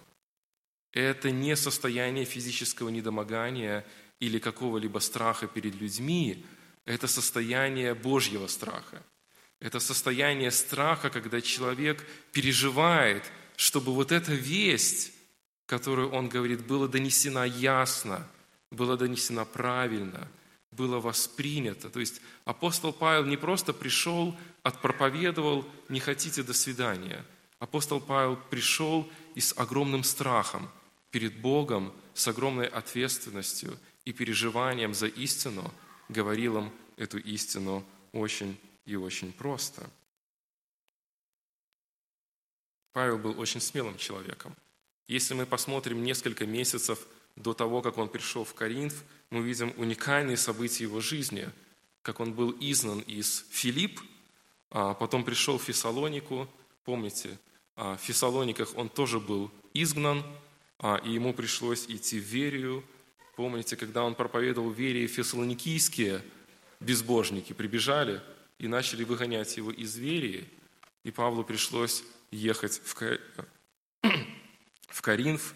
Это 0.91 1.31
не 1.31 1.55
состояние 1.55 2.25
физического 2.25 2.89
недомогания 2.89 3.85
или 4.19 4.39
какого-либо 4.39 4.99
страха 4.99 5.47
перед 5.47 5.75
людьми, 5.75 6.45
это 6.85 7.07
состояние 7.07 7.93
Божьего 7.93 8.47
страха. 8.47 9.01
Это 9.59 9.79
состояние 9.79 10.51
страха, 10.51 11.09
когда 11.09 11.39
человек 11.39 12.05
переживает, 12.33 13.23
чтобы 13.55 13.93
вот 13.93 14.11
эта 14.11 14.33
весть, 14.33 15.13
которую 15.65 16.11
он 16.11 16.27
говорит, 16.27 16.65
была 16.65 16.87
донесена 16.87 17.45
ясно, 17.45 18.27
была 18.71 18.97
донесена 18.97 19.45
правильно, 19.45 20.27
было 20.71 20.99
воспринято. 20.99 21.89
То 21.89 22.01
есть 22.01 22.19
апостол 22.43 22.91
Павел 22.91 23.25
не 23.25 23.37
просто 23.37 23.71
пришел, 23.71 24.35
отпроповедовал, 24.63 25.65
не 25.87 26.01
хотите, 26.01 26.43
до 26.43 26.53
свидания. 26.53 27.23
Апостол 27.59 28.01
Павел 28.01 28.35
пришел 28.35 29.09
и 29.35 29.39
с 29.39 29.53
огромным 29.57 30.03
страхом 30.03 30.69
перед 31.11 31.37
Богом, 31.39 31.93
с 32.13 32.27
огромной 32.27 32.67
ответственностью 32.67 33.79
и 34.03 34.11
переживанием 34.11 34.93
за 34.93 35.07
истину 35.07 35.73
говорил 36.09 36.57
им 36.57 36.71
эту 36.97 37.17
истину 37.19 37.85
очень 38.11 38.59
и 38.85 38.95
очень 38.95 39.31
просто. 39.33 39.89
Павел 42.91 43.17
был 43.17 43.39
очень 43.39 43.61
смелым 43.61 43.97
человеком. 43.97 44.55
Если 45.07 45.33
мы 45.33 45.45
посмотрим 45.45 46.03
несколько 46.03 46.45
месяцев 46.45 47.05
до 47.35 47.53
того, 47.53 47.81
как 47.81 47.97
он 47.97 48.07
пришел 48.07 48.45
в 48.45 48.53
Коринф, 48.53 49.03
мы 49.31 49.41
видим 49.41 49.73
уникальные 49.77 50.37
события 50.37 50.83
его 50.83 51.01
жизни, 51.01 51.49
как 52.03 52.19
он 52.19 52.33
был 52.33 52.55
изгнан 52.59 52.99
из 53.01 53.45
Филипп, 53.49 53.99
а 54.69 54.93
потом 54.93 55.23
пришел 55.23 55.57
в 55.57 55.63
Фессалонику. 55.63 56.47
Помните, 56.83 57.37
а 57.75 57.97
в 57.97 58.01
Фессалониках 58.01 58.75
он 58.75 58.89
тоже 58.89 59.19
был 59.19 59.51
изгнан, 59.73 60.23
а, 60.77 60.97
и 60.97 61.11
ему 61.11 61.33
пришлось 61.33 61.85
идти 61.87 62.19
в 62.19 62.23
Верию. 62.23 62.83
Помните, 63.35 63.75
когда 63.75 64.03
он 64.03 64.13
проповедовал 64.13 64.69
в 64.69 64.77
Верии, 64.77 65.07
фессалоникийские 65.07 66.21
безбожники 66.79 67.53
прибежали 67.53 68.21
и 68.59 68.67
начали 68.67 69.03
выгонять 69.03 69.57
его 69.57 69.71
из 69.71 69.95
Верии, 69.95 70.47
и 71.03 71.11
Павлу 71.11 71.43
пришлось 71.43 72.03
ехать 72.31 72.81
в, 74.87 75.01
Коринф, 75.01 75.55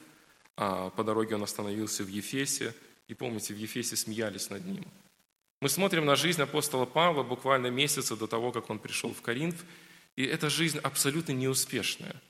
а 0.56 0.90
по 0.90 1.04
дороге 1.04 1.36
он 1.36 1.44
остановился 1.44 2.04
в 2.04 2.08
Ефесе, 2.08 2.74
и 3.08 3.14
помните, 3.14 3.54
в 3.54 3.58
Ефесе 3.58 3.96
смеялись 3.96 4.50
над 4.50 4.66
ним. 4.66 4.86
Мы 5.62 5.70
смотрим 5.70 6.06
на 6.06 6.16
жизнь 6.16 6.42
апостола 6.42 6.86
Павла 6.86 7.24
буквально 7.24 7.68
месяца 7.68 8.16
до 8.16 8.28
того, 8.28 8.52
как 8.52 8.70
он 8.70 8.80
пришел 8.80 9.14
в 9.14 9.22
Коринф, 9.22 9.64
и 10.16 10.24
эта 10.24 10.50
жизнь 10.50 10.80
абсолютно 10.80 11.32
неуспешная. 11.32 12.22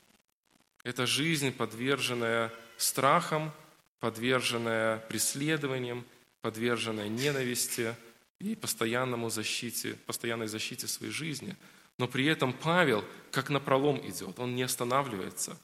Это 0.83 1.05
жизнь, 1.05 1.51
подверженная 1.51 2.53
страхам, 2.77 3.51
подверженная 3.99 4.99
преследованиям, 4.99 6.05
подверженная 6.41 7.07
ненависти 7.07 7.95
и 8.39 8.55
постоянному 8.55 9.29
защите, 9.29 9.95
постоянной 10.05 10.47
защите 10.47 10.87
своей 10.87 11.11
жизни. 11.11 11.55
Но 11.97 12.07
при 12.07 12.25
этом 12.25 12.53
Павел 12.53 13.03
как 13.31 13.49
на 13.49 13.59
пролом 13.59 13.99
идет, 14.07 14.39
он 14.39 14.55
не 14.55 14.63
останавливается. 14.63 15.57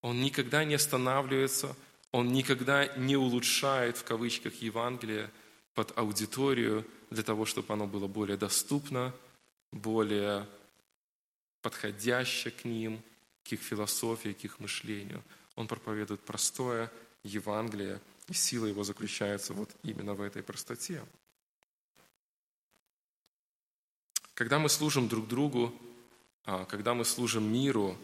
Он 0.00 0.20
никогда 0.20 0.64
не 0.64 0.74
останавливается, 0.74 1.76
он 2.12 2.32
никогда 2.32 2.86
не 2.96 3.16
улучшает, 3.16 3.96
в 3.96 4.04
кавычках, 4.04 4.54
Евангелие 4.56 5.30
под 5.74 5.96
аудиторию 5.98 6.86
для 7.10 7.22
того, 7.22 7.44
чтобы 7.44 7.72
оно 7.72 7.86
было 7.86 8.06
более 8.06 8.36
доступно, 8.36 9.14
более 9.72 10.46
подходящее 11.62 12.52
к 12.52 12.64
ним, 12.64 13.02
к 13.42 13.52
их 13.52 13.60
философии, 13.60 14.32
к 14.32 14.44
их 14.44 14.60
мышлению. 14.60 15.22
Он 15.56 15.66
проповедует 15.66 16.20
простое 16.20 16.90
Евангелие, 17.24 18.00
и 18.28 18.32
сила 18.32 18.66
его 18.66 18.84
заключается 18.84 19.52
вот 19.52 19.70
именно 19.82 20.14
в 20.14 20.20
этой 20.20 20.42
простоте. 20.42 21.04
Когда 24.34 24.58
мы 24.58 24.68
служим 24.68 25.08
друг 25.08 25.28
другу, 25.28 25.74
а, 26.44 26.64
когда 26.64 26.94
мы 26.94 27.04
служим 27.04 27.50
миру, 27.52 27.96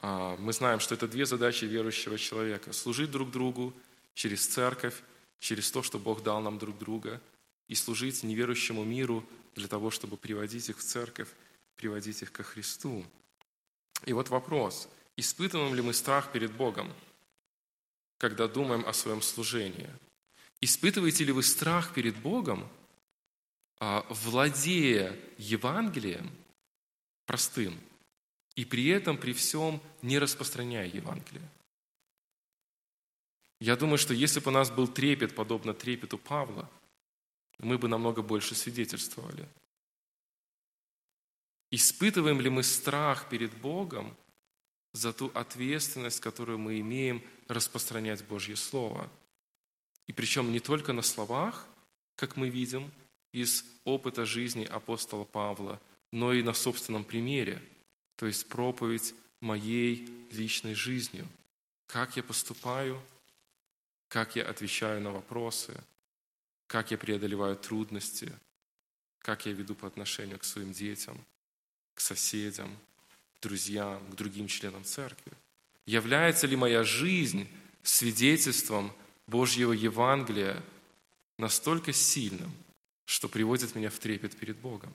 а, 0.00 0.36
мы 0.36 0.52
знаем, 0.52 0.80
что 0.80 0.94
это 0.94 1.08
две 1.08 1.26
задачи 1.26 1.64
верующего 1.64 2.18
человека. 2.18 2.72
Служить 2.72 3.10
друг 3.10 3.30
другу 3.30 3.72
через 4.14 4.46
церковь, 4.46 5.02
через 5.38 5.70
то, 5.70 5.82
что 5.82 5.98
Бог 5.98 6.22
дал 6.22 6.40
нам 6.40 6.58
друг 6.58 6.78
друга, 6.78 7.20
и 7.68 7.74
служить 7.74 8.22
неверующему 8.22 8.84
миру 8.84 9.24
для 9.54 9.68
того, 9.68 9.90
чтобы 9.90 10.16
приводить 10.16 10.68
их 10.68 10.78
в 10.78 10.82
церковь, 10.82 11.28
приводить 11.76 12.22
их 12.22 12.32
ко 12.32 12.42
Христу. 12.42 13.04
И 14.06 14.12
вот 14.12 14.28
вопрос, 14.28 14.88
испытываем 15.16 15.74
ли 15.74 15.82
мы 15.82 15.92
страх 15.92 16.32
перед 16.32 16.52
Богом, 16.52 16.92
когда 18.20 18.46
думаем 18.46 18.84
о 18.86 18.92
своем 18.92 19.22
служении? 19.22 19.88
Испытываете 20.60 21.24
ли 21.24 21.32
вы 21.32 21.42
страх 21.42 21.94
перед 21.94 22.14
Богом, 22.16 22.68
а, 23.78 24.06
владея 24.10 25.18
Евангелием 25.38 26.30
простым, 27.24 27.80
и 28.56 28.66
при 28.66 28.88
этом, 28.88 29.16
при 29.16 29.32
всем, 29.32 29.80
не 30.02 30.18
распространяя 30.18 30.86
Евангелие? 30.86 31.48
Я 33.58 33.76
думаю, 33.76 33.96
что 33.96 34.12
если 34.12 34.40
бы 34.40 34.50
у 34.50 34.54
нас 34.54 34.70
был 34.70 34.86
трепет, 34.86 35.34
подобно 35.34 35.72
трепету 35.72 36.18
Павла, 36.18 36.70
мы 37.58 37.78
бы 37.78 37.88
намного 37.88 38.20
больше 38.20 38.54
свидетельствовали. 38.54 39.48
Испытываем 41.70 42.40
ли 42.40 42.50
мы 42.50 42.64
страх 42.64 43.30
перед 43.30 43.56
Богом 43.58 44.14
за 44.92 45.14
ту 45.14 45.30
ответственность, 45.34 46.20
которую 46.20 46.58
мы 46.58 46.80
имеем 46.80 47.22
распространять 47.50 48.24
Божье 48.24 48.56
Слово? 48.56 49.10
И 50.06 50.12
причем 50.12 50.52
не 50.52 50.60
только 50.60 50.92
на 50.92 51.02
словах, 51.02 51.66
как 52.16 52.36
мы 52.36 52.48
видим 52.48 52.90
из 53.32 53.64
опыта 53.84 54.24
жизни 54.24 54.64
апостола 54.64 55.24
Павла, 55.24 55.80
но 56.10 56.32
и 56.32 56.42
на 56.42 56.52
собственном 56.52 57.04
примере, 57.04 57.62
то 58.16 58.26
есть 58.26 58.48
проповедь 58.48 59.14
моей 59.40 60.06
личной 60.32 60.74
жизнью. 60.74 61.26
Как 61.86 62.16
я 62.16 62.22
поступаю, 62.22 63.00
как 64.08 64.36
я 64.36 64.48
отвечаю 64.48 65.00
на 65.00 65.12
вопросы, 65.12 65.80
как 66.66 66.90
я 66.90 66.98
преодолеваю 66.98 67.56
трудности, 67.56 68.32
как 69.20 69.46
я 69.46 69.52
веду 69.52 69.74
по 69.74 69.86
отношению 69.86 70.38
к 70.38 70.44
своим 70.44 70.72
детям– 70.72 71.22
к 72.00 72.02
соседям, 72.02 72.74
к 73.36 73.42
друзьям, 73.42 74.02
к 74.10 74.14
другим 74.14 74.48
членам 74.48 74.84
церкви? 74.84 75.32
Является 75.90 76.46
ли 76.46 76.54
моя 76.54 76.84
жизнь 76.84 77.48
свидетельством 77.82 78.92
Божьего 79.26 79.72
Евангелия 79.72 80.62
настолько 81.36 81.92
сильным, 81.92 82.52
что 83.06 83.28
приводит 83.28 83.74
меня 83.74 83.90
в 83.90 83.98
трепет 83.98 84.36
перед 84.36 84.56
Богом? 84.56 84.94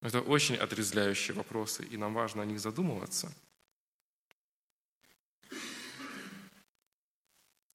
Это 0.00 0.20
очень 0.20 0.54
отрезвляющие 0.54 1.34
вопросы, 1.34 1.84
и 1.84 1.96
нам 1.96 2.14
важно 2.14 2.42
о 2.42 2.46
них 2.46 2.60
задумываться. 2.60 3.34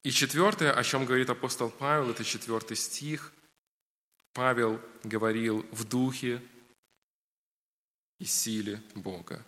И 0.03 0.11
четвертое, 0.11 0.71
о 0.71 0.83
чем 0.85 1.03
говорит 1.03 1.29
апостол 1.29 1.69
Павел, 1.69 2.11
это 2.11 2.23
четвертый 2.23 2.77
стих. 2.77 3.33
Павел 4.31 4.79
говорил 5.03 5.65
в 5.73 5.83
духе, 5.83 6.41
и 8.19 8.23
силе 8.25 8.81
Бога. 8.95 9.43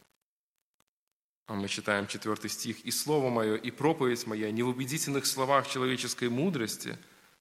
А 1.45 1.55
мы 1.55 1.67
читаем 1.67 2.07
четвертый 2.07 2.49
стих. 2.49 2.85
«И 2.85 2.91
слово 2.91 3.29
мое, 3.29 3.55
и 3.55 3.71
проповедь 3.71 4.25
моя 4.27 4.51
не 4.51 4.63
в 4.63 4.69
убедительных 4.69 5.25
словах 5.25 5.67
человеческой 5.67 6.29
мудрости, 6.29 6.97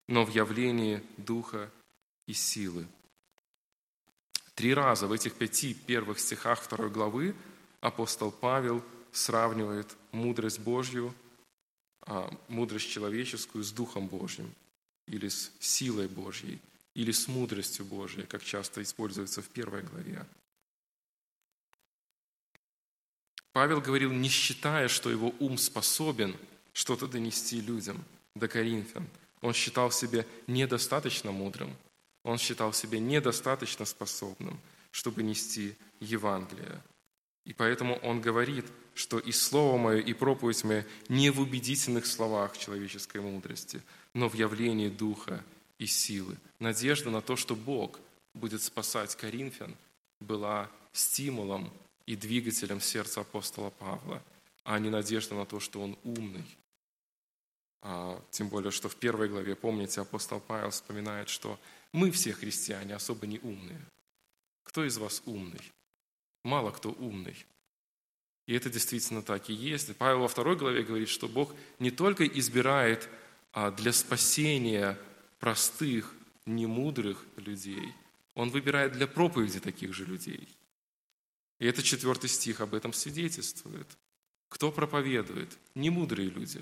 но 0.08 0.24
в 0.24 0.30
явлении 0.30 1.02
Духа 1.16 1.70
и 2.26 2.32
силы». 2.32 2.86
Три 4.54 4.74
раза 4.74 5.06
в 5.06 5.12
этих 5.12 5.34
пяти 5.34 5.72
первых 5.74 6.20
стихах 6.20 6.60
второй 6.60 6.90
главы 6.90 7.34
апостол 7.80 8.30
Павел 8.30 8.82
сравнивает 9.10 9.96
мудрость 10.10 10.60
Божью, 10.60 11.14
а, 12.02 12.32
мудрость 12.48 12.90
человеческую 12.90 13.64
с 13.64 13.72
Духом 13.72 14.08
Божьим, 14.08 14.52
или 15.06 15.28
с 15.28 15.52
силой 15.60 16.08
Божьей, 16.08 16.60
или 16.94 17.12
с 17.12 17.28
мудростью 17.28 17.84
Божьей, 17.84 18.24
как 18.26 18.42
часто 18.42 18.82
используется 18.82 19.42
в 19.42 19.48
первой 19.48 19.82
главе. 19.82 20.26
Павел 23.52 23.80
говорил, 23.80 24.12
не 24.12 24.28
считая, 24.28 24.88
что 24.88 25.10
его 25.10 25.34
ум 25.38 25.58
способен 25.58 26.36
что-то 26.72 27.06
донести 27.06 27.60
людям, 27.60 28.02
до 28.34 28.48
Коринфян. 28.48 29.06
Он 29.40 29.52
считал 29.52 29.90
себя 29.90 30.24
недостаточно 30.46 31.32
мудрым, 31.32 31.76
он 32.22 32.38
считал 32.38 32.72
себя 32.72 32.98
недостаточно 32.98 33.84
способным, 33.84 34.58
чтобы 34.90 35.22
нести 35.22 35.76
Евангелие. 36.00 36.82
И 37.44 37.52
поэтому 37.52 37.96
он 37.96 38.20
говорит, 38.20 38.66
что 38.94 39.18
и 39.18 39.32
слово 39.32 39.76
мое, 39.78 39.98
и 39.98 40.12
проповедь 40.12 40.62
моя 40.64 40.84
не 41.08 41.30
в 41.30 41.40
убедительных 41.40 42.06
словах 42.06 42.56
человеческой 42.56 43.20
мудрости, 43.20 43.82
но 44.14 44.28
в 44.28 44.34
явлении 44.34 44.88
Духа 44.88 45.42
и 45.78 45.86
силы. 45.86 46.36
Надежда 46.60 47.10
на 47.10 47.20
то, 47.20 47.34
что 47.34 47.56
Бог 47.56 47.98
будет 48.34 48.62
спасать 48.62 49.16
Коринфян, 49.16 49.74
была 50.20 50.70
стимулом 50.92 51.72
и 52.12 52.16
двигателем 52.16 52.80
сердца 52.80 53.22
апостола 53.22 53.70
Павла, 53.70 54.22
а 54.64 54.78
не 54.78 54.90
надежда 54.90 55.34
на 55.34 55.46
то, 55.46 55.60
что 55.60 55.80
он 55.80 55.98
умный. 56.04 56.44
А, 57.80 58.22
тем 58.30 58.48
более, 58.48 58.70
что 58.70 58.90
в 58.90 58.96
первой 58.96 59.28
главе, 59.28 59.56
помните, 59.56 60.02
апостол 60.02 60.38
Павел 60.38 60.70
вспоминает, 60.70 61.30
что 61.30 61.58
мы 61.92 62.10
все 62.10 62.34
христиане 62.34 62.94
особо 62.94 63.26
не 63.26 63.38
умные. 63.38 63.80
Кто 64.62 64.84
из 64.84 64.98
вас 64.98 65.22
умный? 65.24 65.72
Мало 66.44 66.70
кто 66.70 66.92
умный. 66.92 67.46
И 68.46 68.54
это 68.54 68.68
действительно 68.68 69.22
так 69.22 69.48
и 69.48 69.54
есть. 69.54 69.96
Павел 69.96 70.20
во 70.20 70.28
второй 70.28 70.56
главе 70.56 70.82
говорит, 70.82 71.08
что 71.08 71.28
Бог 71.28 71.54
не 71.78 71.90
только 71.90 72.26
избирает 72.26 73.08
а, 73.52 73.70
для 73.70 73.92
спасения 73.92 74.98
простых, 75.38 76.14
немудрых 76.44 77.24
людей. 77.36 77.94
Он 78.34 78.50
выбирает 78.50 78.92
для 78.92 79.06
проповеди 79.06 79.60
таких 79.60 79.94
же 79.94 80.04
людей. 80.04 80.48
И 81.62 81.64
это 81.64 81.80
четвертый 81.80 82.28
стих 82.28 82.60
об 82.60 82.74
этом 82.74 82.92
свидетельствует. 82.92 83.86
Кто 84.48 84.72
проповедует? 84.72 85.48
Не 85.76 85.90
мудрые 85.90 86.28
люди. 86.28 86.60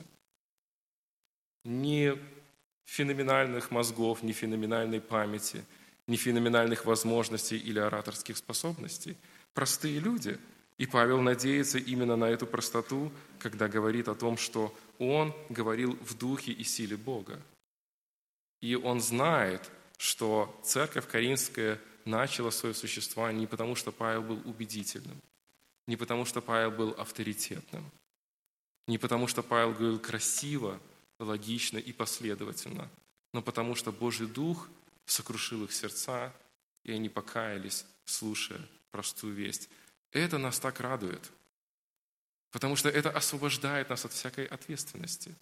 Не 1.64 2.18
феноменальных 2.84 3.70
мозгов, 3.70 4.22
не 4.22 4.34
феноменальной 4.34 5.01
памяти, 5.01 5.64
не 6.07 6.18
феноменальных 6.18 6.84
возможностей 6.84 7.57
или 7.57 7.78
ораторских 7.78 8.36
способностей. 8.36 9.16
Простые 9.55 10.01
люди. 10.01 10.38
И 10.76 10.84
Павел 10.84 11.22
надеется 11.22 11.78
именно 11.78 12.16
на 12.16 12.26
эту 12.26 12.46
простоту, 12.46 13.11
когда 13.38 13.68
говорит 13.68 14.07
о 14.07 14.14
том, 14.14 14.36
что 14.36 14.78
он 14.98 15.34
говорил 15.48 15.96
в 16.03 16.12
духе 16.18 16.53
и 16.53 16.62
силе 16.62 16.98
Бога. 16.98 17.40
И 18.61 18.74
он 18.74 19.01
знает, 19.01 19.70
что 19.96 20.61
церковь 20.62 21.09
Каринская 21.09 21.80
начала 22.05 22.51
свое 22.51 22.74
существование 22.74 23.40
не 23.40 23.46
потому, 23.46 23.74
что 23.74 23.92
Павел 23.92 24.22
был 24.22 24.42
убедительным, 24.48 25.20
не 25.86 25.96
потому, 25.96 26.24
что 26.24 26.40
Павел 26.40 26.70
был 26.70 26.90
авторитетным, 26.98 27.90
не 28.86 28.98
потому, 28.98 29.26
что 29.26 29.42
Павел 29.42 29.72
говорил 29.72 29.98
красиво, 29.98 30.80
логично 31.18 31.78
и 31.78 31.92
последовательно, 31.92 32.88
но 33.32 33.42
потому, 33.42 33.74
что 33.74 33.92
Божий 33.92 34.26
Дух 34.26 34.68
сокрушил 35.05 35.64
их 35.64 35.72
сердца, 35.72 36.32
и 36.84 36.92
они 36.92 37.09
покаялись, 37.09 37.84
слушая 38.05 38.61
простую 38.90 39.34
весть. 39.34 39.68
Это 40.12 40.38
нас 40.38 40.59
так 40.59 40.80
радует, 40.80 41.30
потому 42.51 42.76
что 42.76 42.88
это 42.88 43.11
освобождает 43.11 43.90
нас 43.90 44.05
от 44.05 44.12
всякой 44.12 44.46
ответственности 44.46 45.34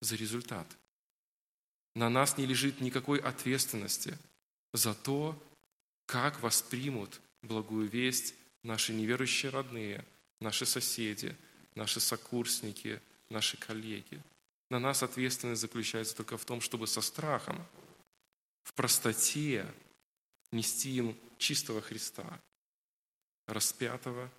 за 0.00 0.16
результат– 0.16 0.66
на 1.98 2.08
нас 2.08 2.38
не 2.38 2.46
лежит 2.46 2.80
никакой 2.80 3.18
ответственности 3.18 4.16
за 4.72 4.94
то, 4.94 5.40
как 6.08 6.40
воспримут 6.40 7.20
благую 7.42 7.86
весть 7.86 8.34
наши 8.62 8.94
неверующие 8.94 9.50
родные, 9.52 10.02
наши 10.40 10.64
соседи, 10.64 11.36
наши 11.74 12.00
сокурсники, 12.00 13.02
наши 13.28 13.58
коллеги. 13.58 14.22
На 14.70 14.78
нас 14.78 15.02
ответственность 15.02 15.60
заключается 15.60 16.16
только 16.16 16.38
в 16.38 16.46
том, 16.46 16.62
чтобы 16.62 16.86
со 16.86 17.02
страхом, 17.02 17.62
в 18.62 18.72
простоте 18.72 19.70
нести 20.50 20.96
им 20.96 21.14
чистого 21.36 21.82
Христа, 21.82 22.40
распятого 23.46 24.30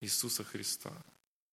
Иисуса 0.00 0.42
Христа, 0.42 0.92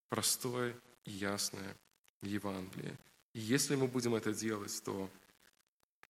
простое 0.08 0.74
и 1.04 1.12
ясное 1.12 1.76
Евангелие. 2.22 2.98
И 3.32 3.38
если 3.38 3.76
мы 3.76 3.86
будем 3.86 4.16
это 4.16 4.34
делать, 4.34 4.82
то 4.82 5.08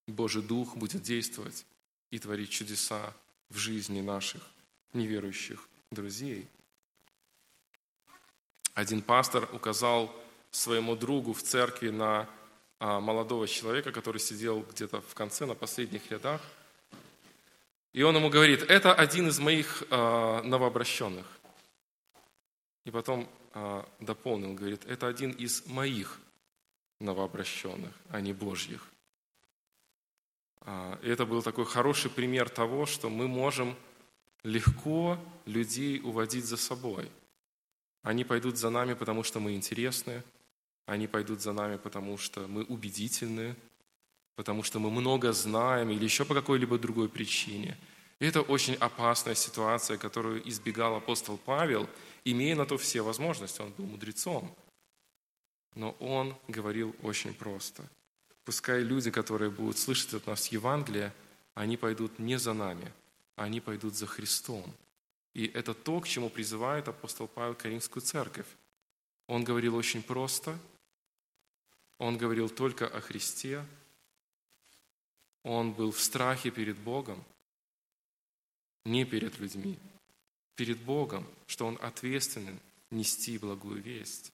Божий 0.07 0.42
Дух 0.42 0.74
будет 0.74 1.03
действовать 1.03 1.66
и 2.11 2.18
творить 2.18 2.48
чудеса 2.48 3.14
в 3.53 3.59
жизни 3.59 4.00
наших 4.00 4.42
неверующих 4.92 5.68
друзей. 5.90 6.48
Один 8.74 9.03
пастор 9.03 9.48
указал 9.53 10.14
своему 10.50 10.96
другу 10.96 11.32
в 11.34 11.42
церкви 11.42 11.90
на 11.90 12.28
а, 12.78 13.00
молодого 13.00 13.46
человека, 13.46 13.92
который 13.92 14.18
сидел 14.18 14.62
где-то 14.62 15.03
в 15.03 15.14
конце, 15.14 15.44
на 15.44 15.55
последних 15.55 16.11
рядах. 16.11 16.40
И 17.92 18.03
он 18.03 18.16
ему 18.16 18.30
говорит, 18.30 18.62
это 18.62 18.94
один 18.94 19.28
из 19.28 19.38
моих 19.38 19.82
а, 19.90 20.42
новообращенных. 20.42 21.26
И 22.84 22.90
потом 22.90 23.28
а, 23.53 23.86
дополнил, 24.00 24.55
говорит, 24.55 24.84
это 24.86 25.07
один 25.07 25.30
из 25.32 25.66
моих 25.66 26.18
новообращенных, 27.00 27.92
а 28.09 28.20
не 28.20 28.32
Божьих. 28.32 28.91
А, 30.65 30.99
и 31.03 31.09
это 31.09 31.27
был 31.27 31.43
такой 31.43 31.65
хороший 31.65 32.11
пример 32.11 32.49
того, 32.49 32.87
что 32.87 33.11
мы 33.11 33.27
можем 33.27 33.77
легко 34.45 35.19
людей 35.47 36.01
уводить 36.01 36.45
за 36.45 36.57
собой. 36.57 37.11
Они 38.03 38.25
пойдут 38.25 38.57
за 38.57 38.71
нами, 38.71 38.95
потому 38.95 39.23
что 39.23 39.41
мы 39.41 39.55
интересны, 39.55 40.23
они 40.87 41.07
пойдут 41.07 41.41
за 41.41 41.53
нами, 41.53 41.77
потому 41.77 42.19
что 42.19 42.47
мы 42.49 42.65
убедительны, 42.65 43.55
потому 44.37 44.63
что 44.63 44.79
мы 44.79 44.91
много 44.91 45.33
знаем 45.33 45.91
или 45.91 46.05
еще 46.05 46.25
по 46.25 46.35
какой-либо 46.35 46.79
другой 46.79 47.09
причине. 47.09 47.77
И 48.19 48.27
это 48.27 48.41
очень 48.41 48.75
опасная 48.75 49.35
ситуация, 49.35 49.99
которую 49.99 50.49
избегал 50.49 50.97
апостол 50.97 51.39
Павел, 51.39 51.89
имея 52.25 52.57
на 52.57 52.67
то 52.67 52.79
все 52.79 53.03
возможности. 53.03 53.61
Он 53.61 53.73
был 53.73 53.87
мудрецом. 53.87 54.55
Но 55.75 55.93
он 56.01 56.37
говорил 56.49 56.95
очень 57.03 57.35
просто– 57.35 57.89
Пускай 58.45 58.82
люди, 58.82 59.11
которые 59.11 59.51
будут 59.51 59.78
слышать 59.78 60.14
от 60.14 60.26
нас 60.26 60.49
Евангелие, 60.49 61.12
они 61.55 61.76
пойдут 61.76 62.18
не 62.18 62.38
за 62.38 62.55
нами, 62.55 62.93
они 63.36 63.61
пойдут 63.61 63.95
за 63.95 64.07
Христом. 64.07 64.64
И 65.34 65.47
это 65.47 65.74
то, 65.74 66.01
к 66.01 66.09
чему 66.09 66.28
призывает 66.28 66.88
апостол 66.88 67.28
Павел 67.28 67.55
Каримскую 67.55 68.03
церковь. 68.03 68.47
Он 69.26 69.45
говорил 69.45 69.76
очень 69.76 70.03
просто, 70.03 70.59
он 71.99 72.18
говорил 72.18 72.49
только 72.49 72.86
о 72.86 73.01
Христе, 73.01 73.64
он 75.43 75.72
был 75.72 75.93
в 75.93 76.01
страхе 76.01 76.51
перед 76.51 76.76
Богом, 76.78 77.22
не 78.84 79.05
перед 79.05 79.38
людьми, 79.38 79.78
перед 80.57 80.80
Богом, 80.80 81.26
что 81.47 81.66
он 81.66 81.78
ответственен 81.80 82.59
нести 82.90 83.38
благую 83.38 83.80
весть. 83.80 84.32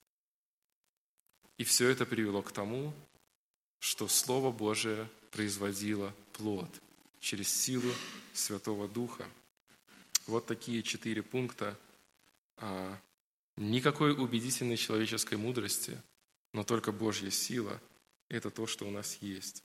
И 1.58 1.64
все 1.64 1.88
это 1.88 2.06
привело 2.06 2.42
к 2.42 2.52
тому, 2.52 2.94
что 3.78 4.08
Слово 4.08 4.50
Божие 4.50 5.08
производило 5.30 6.14
плод 6.32 6.68
через 7.20 7.48
силу 7.48 7.90
Святого 8.32 8.88
Духа. 8.88 9.26
Вот 10.26 10.46
такие 10.46 10.82
четыре 10.82 11.22
пункта. 11.22 11.78
А, 12.56 12.98
никакой 13.56 14.12
убедительной 14.12 14.76
человеческой 14.76 15.36
мудрости, 15.36 16.00
но 16.52 16.64
только 16.64 16.92
Божья 16.92 17.30
сила– 17.30 17.80
это 18.28 18.50
то, 18.50 18.66
что 18.66 18.86
у 18.86 18.90
нас 18.90 19.18
есть. 19.20 19.62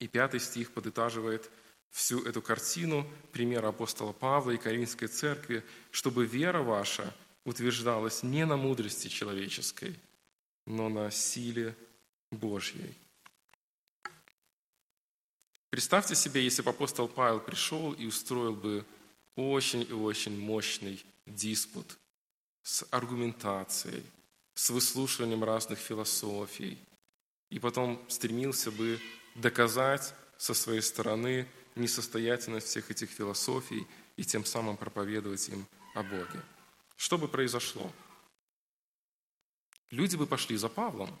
И 0.00 0.08
пятый 0.08 0.40
стих 0.40 0.72
подытаживает 0.72 1.50
всю 1.90 2.24
эту 2.24 2.42
картину, 2.42 3.06
пример 3.32 3.64
апостола 3.64 4.12
Павла 4.12 4.52
и 4.52 4.58
Каринской 4.58 5.08
церкви, 5.08 5.64
чтобы 5.90 6.26
вера 6.26 6.62
ваша 6.62 7.14
утверждалась 7.44 8.22
не 8.22 8.44
на 8.44 8.56
мудрости 8.56 9.08
человеческой, 9.08 9.98
но 10.66 10.88
на 10.88 11.10
силе 11.10 11.74
Божьей. 12.30 12.94
Представьте 15.70 16.14
себе, 16.14 16.42
если 16.42 16.62
бы 16.62 16.70
апостол 16.70 17.08
Павел 17.08 17.40
пришел 17.40 17.92
и 17.92 18.06
устроил 18.06 18.54
бы 18.54 18.86
очень 19.36 19.82
и 19.82 19.92
очень 19.92 20.38
мощный 20.38 21.04
диспут 21.26 21.98
с 22.62 22.86
аргументацией, 22.90 24.02
с 24.54 24.70
выслушиванием 24.70 25.44
разных 25.44 25.78
философий, 25.78 26.78
и 27.50 27.58
потом 27.58 28.02
стремился 28.08 28.70
бы 28.70 28.98
доказать 29.34 30.14
со 30.38 30.54
своей 30.54 30.80
стороны 30.80 31.46
несостоятельность 31.76 32.66
всех 32.66 32.90
этих 32.90 33.10
философий 33.10 33.86
и 34.16 34.24
тем 34.24 34.44
самым 34.44 34.76
проповедовать 34.76 35.48
им 35.50 35.66
о 35.94 36.02
Боге. 36.02 36.42
Что 36.96 37.18
бы 37.18 37.28
произошло? 37.28 37.92
Люди 39.90 40.16
бы 40.16 40.26
пошли 40.26 40.56
за 40.56 40.68
Павлом, 40.68 41.16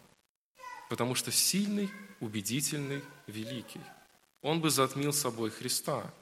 потому 0.88 1.14
что 1.14 1.30
сильный, 1.30 1.90
убедительный, 2.20 3.02
великий– 3.26 3.80
он 4.42 4.60
бы 4.60 4.70
затмил 4.70 5.12
собой 5.12 5.50
Христа. 5.50 6.12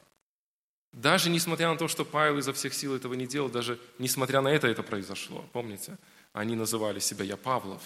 Даже 0.93 1.29
несмотря 1.29 1.69
на 1.69 1.77
то, 1.77 1.89
что 1.89 2.05
Павел 2.05 2.39
изо 2.39 2.53
всех 2.53 2.73
сил 2.73 2.95
этого 2.95 3.15
не 3.15 3.27
делал, 3.27 3.51
даже 3.51 3.79
несмотря 3.99 4.41
на 4.41 4.49
это 4.49 4.67
это 4.67 4.83
произошло. 4.83 5.45
Помните? 5.53 5.99
Они 6.33 6.55
называли 6.55 7.01
себя 7.01 7.25
«Я 7.25 7.37
Павлов». 7.37 7.83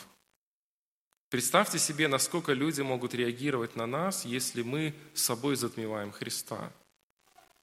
Представьте 1.28 1.78
себе, 1.78 2.09
насколько 2.09 2.53
люди 2.53 2.81
могут 2.81 3.14
реагировать 3.14 3.76
на 3.76 3.87
нас, 3.87 4.24
если 4.24 4.62
мы 4.62 4.95
собой 5.14 5.55
затмеваем 5.55 6.11
Христа. 6.11 6.72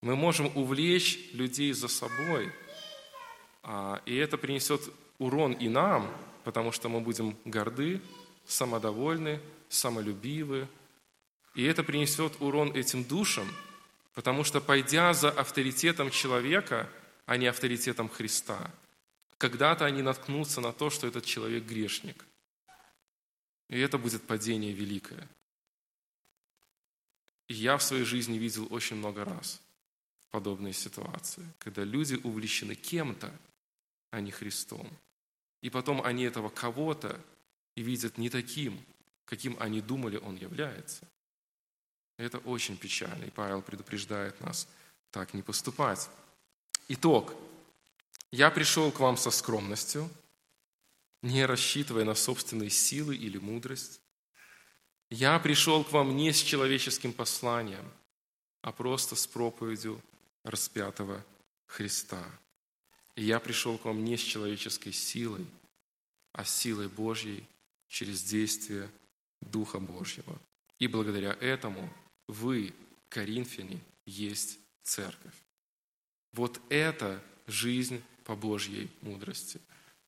Мы 0.01 0.15
можем 0.15 0.49
увлечь 0.55 1.19
людей 1.33 1.73
за 1.73 1.89
собой, 1.89 2.51
а, 3.63 4.01
и 4.05 4.15
это 4.15 4.37
принесет 4.37 4.81
урон 5.17 5.51
и 5.51 5.67
нам, 5.67 6.09
потому 6.45 6.71
что 6.71 6.87
мы 6.87 7.01
будем 7.01 7.35
горды, 7.43 8.01
самодовольны, 8.45 9.41
самолюбивы, 9.67 10.69
и 11.57 11.63
это 11.63 11.83
принесет 11.83 12.39
урон 12.39 12.71
этим 12.75 13.03
душам, 13.03 13.51
потому 14.13 14.43
что, 14.43 14.61
пойдя 14.61 15.13
за 15.13 15.31
авторитетом 15.31 16.11
человека, 16.11 16.87
а 17.25 17.35
не 17.35 17.47
авторитетом 17.47 18.09
Христа, 18.09 18.71
когда-то 19.39 19.85
они 19.85 20.03
наткнутся 20.03 20.61
на 20.61 20.71
то, 20.71 20.91
что 20.91 21.07
этот 21.07 21.25
человек 21.25 21.63
грешник. 21.63 22.23
И 23.69 23.79
это 23.79 23.97
будет 23.97 24.21
падение 24.21 24.71
великое. 24.71 25.27
И 27.47 27.55
я 27.55 27.77
в 27.77 27.83
своей 27.83 28.03
жизни 28.03 28.37
видел 28.37 28.67
очень 28.69 28.97
много 28.97 29.25
раз 29.25 29.59
подобные 30.29 30.73
ситуации, 30.73 31.43
когда 31.57 31.83
люди 31.83 32.21
увлечены 32.23 32.75
кем-то, 32.75 33.33
а 34.11 34.21
не 34.21 34.29
Христом. 34.29 34.87
И 35.63 35.71
потом 35.71 36.03
они 36.03 36.25
этого 36.25 36.49
кого-то 36.49 37.19
и 37.73 37.81
видят 37.81 38.19
не 38.19 38.29
таким, 38.29 38.79
каким 39.25 39.57
они 39.59 39.81
думали 39.81 40.17
он 40.17 40.35
является. 40.35 41.07
Это 42.17 42.39
очень 42.39 42.77
печально, 42.77 43.25
и 43.25 43.29
Павел 43.29 43.61
предупреждает 43.61 44.41
нас 44.41 44.67
так 45.11 45.33
не 45.33 45.41
поступать. 45.41 46.09
Итог. 46.87 47.33
Я 48.31 48.51
пришел 48.51 48.91
к 48.91 48.99
вам 48.99 49.15
со 49.15 49.31
скромностью, 49.31 50.09
не 51.21 51.45
рассчитывая 51.45 52.03
на 52.03 52.15
собственные 52.15 52.69
силы 52.69 53.15
или 53.15 53.37
мудрость. 53.37 54.01
Я 55.09 55.39
пришел 55.39 55.83
к 55.83 55.91
вам 55.91 56.17
не 56.17 56.33
с 56.33 56.41
человеческим 56.41 57.13
посланием, 57.13 57.89
а 58.61 58.71
просто 58.73 59.15
с 59.15 59.25
проповедью 59.25 60.01
распятого 60.43 61.23
Христа. 61.67 62.23
И 63.15 63.23
я 63.23 63.39
пришел 63.39 63.77
к 63.77 63.85
вам 63.85 64.03
не 64.03 64.17
с 64.17 64.21
человеческой 64.21 64.91
силой, 64.91 65.45
а 66.33 66.43
с 66.43 66.53
силой 66.53 66.89
Божьей 66.89 67.47
через 67.87 68.23
действие 68.23 68.89
Духа 69.41 69.79
Божьего. 69.79 70.37
И 70.79 70.87
благодаря 70.87 71.31
этому 71.39 71.89
вы, 72.27 72.73
коринфяне, 73.09 73.79
есть 74.05 74.59
церковь. 74.83 75.35
Вот 76.33 76.61
это 76.69 77.21
жизнь 77.47 78.03
по 78.23 78.35
Божьей 78.35 78.89
мудрости. 79.01 79.59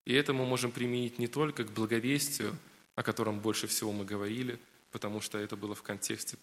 И 0.06 0.14
это 0.14 0.34
мы 0.34 0.46
можем 0.46 0.72
применить 0.72 1.20
не 1.20 1.28
только 1.28 1.64
к 1.64 1.72
благовестию, 1.72 2.58
о 2.96 3.04
котором 3.04 3.40
больше 3.40 3.68
всего 3.68 3.92
мы 3.92 4.06
говорили, 4.06 4.60
потому 4.92 5.22
что 5.22 5.38
это 5.38 5.56
было 5.56 5.76
в 5.76 5.84
контексте 5.84 6.38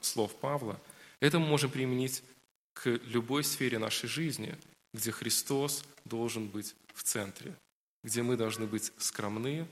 слов 0.00 0.34
Павла, 0.36 0.80
это 1.20 1.38
мы 1.38 1.46
можем 1.46 1.70
применить 1.70 2.22
к 2.72 2.88
любой 2.88 3.44
сфере 3.44 3.78
нашей 3.78 4.08
жизни, 4.08 4.56
где 4.92 5.12
Христос 5.12 5.84
должен 6.04 6.48
быть 6.48 6.74
в 6.94 7.02
центре, 7.02 7.54
где 8.02 8.22
мы 8.22 8.36
должны 8.36 8.66
быть 8.66 8.92
скромны, 8.96 9.68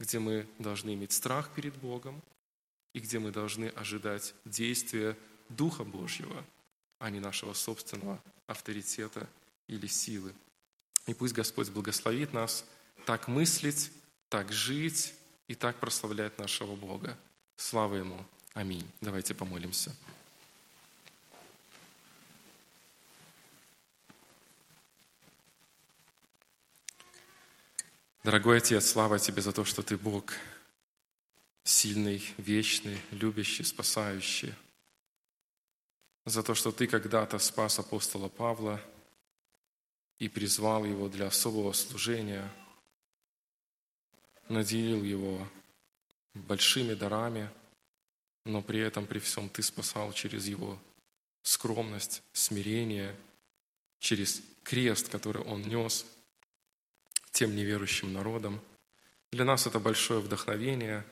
где 0.00 0.18
мы 0.18 0.46
должны 0.58 0.94
иметь 0.94 1.12
страх 1.12 1.54
перед 1.54 1.74
Богом 1.76 2.20
и 2.94 3.00
где 3.00 3.18
мы 3.18 3.30
должны 3.30 3.66
ожидать 3.66 4.34
действия 4.46 5.18
Духа 5.50 5.84
Божьего, 5.84 6.42
а 6.98 7.10
не 7.10 7.20
нашего 7.20 7.52
собственного 7.52 8.22
авторитета 8.46 9.28
или 9.66 9.86
силы. 9.86 10.32
И 11.06 11.12
пусть 11.12 11.34
Господь 11.34 11.68
благословит 11.68 12.32
нас 12.32 12.64
так 13.04 13.28
мыслить, 13.28 13.90
так 14.30 14.50
жить 14.52 15.12
и 15.48 15.54
так 15.54 15.78
прославлять 15.80 16.38
нашего 16.38 16.76
Бога. 16.76 17.18
Слава 17.56 17.96
Ему. 17.96 18.24
Аминь. 18.54 18.88
Давайте 19.00 19.34
помолимся. 19.34 19.94
Дорогой 28.22 28.58
Отец, 28.58 28.88
слава 28.88 29.18
Тебе 29.18 29.42
за 29.42 29.52
то, 29.52 29.64
что 29.64 29.82
Ты 29.82 29.98
Бог 29.98 30.32
сильный, 31.64 32.22
вечный, 32.36 32.98
любящий, 33.10 33.64
спасающий. 33.64 34.54
За 36.24 36.42
то, 36.42 36.54
что 36.54 36.72
Ты 36.72 36.86
когда-то 36.86 37.38
спас 37.38 37.78
апостола 37.78 38.28
Павла 38.28 38.80
и 40.18 40.28
призвал 40.28 40.84
его 40.84 41.08
для 41.08 41.26
особого 41.26 41.72
служения, 41.72 42.48
наделил 44.48 45.02
его 45.02 45.46
большими 46.34 46.94
дарами, 46.94 47.50
но 48.44 48.62
при 48.62 48.80
этом, 48.80 49.06
при 49.06 49.18
всем, 49.18 49.48
Ты 49.48 49.62
спасал 49.62 50.12
через 50.12 50.46
его 50.46 50.78
скромность, 51.42 52.22
смирение, 52.32 53.16
через 53.98 54.42
крест, 54.62 55.08
который 55.08 55.42
он 55.42 55.62
нес– 55.62 56.06
тем 57.34 57.56
неверующим 57.56 58.12
народам. 58.12 58.60
Для 59.32 59.44
нас 59.44 59.66
это 59.66 59.80
большое 59.80 60.20
вдохновение, 60.20 61.04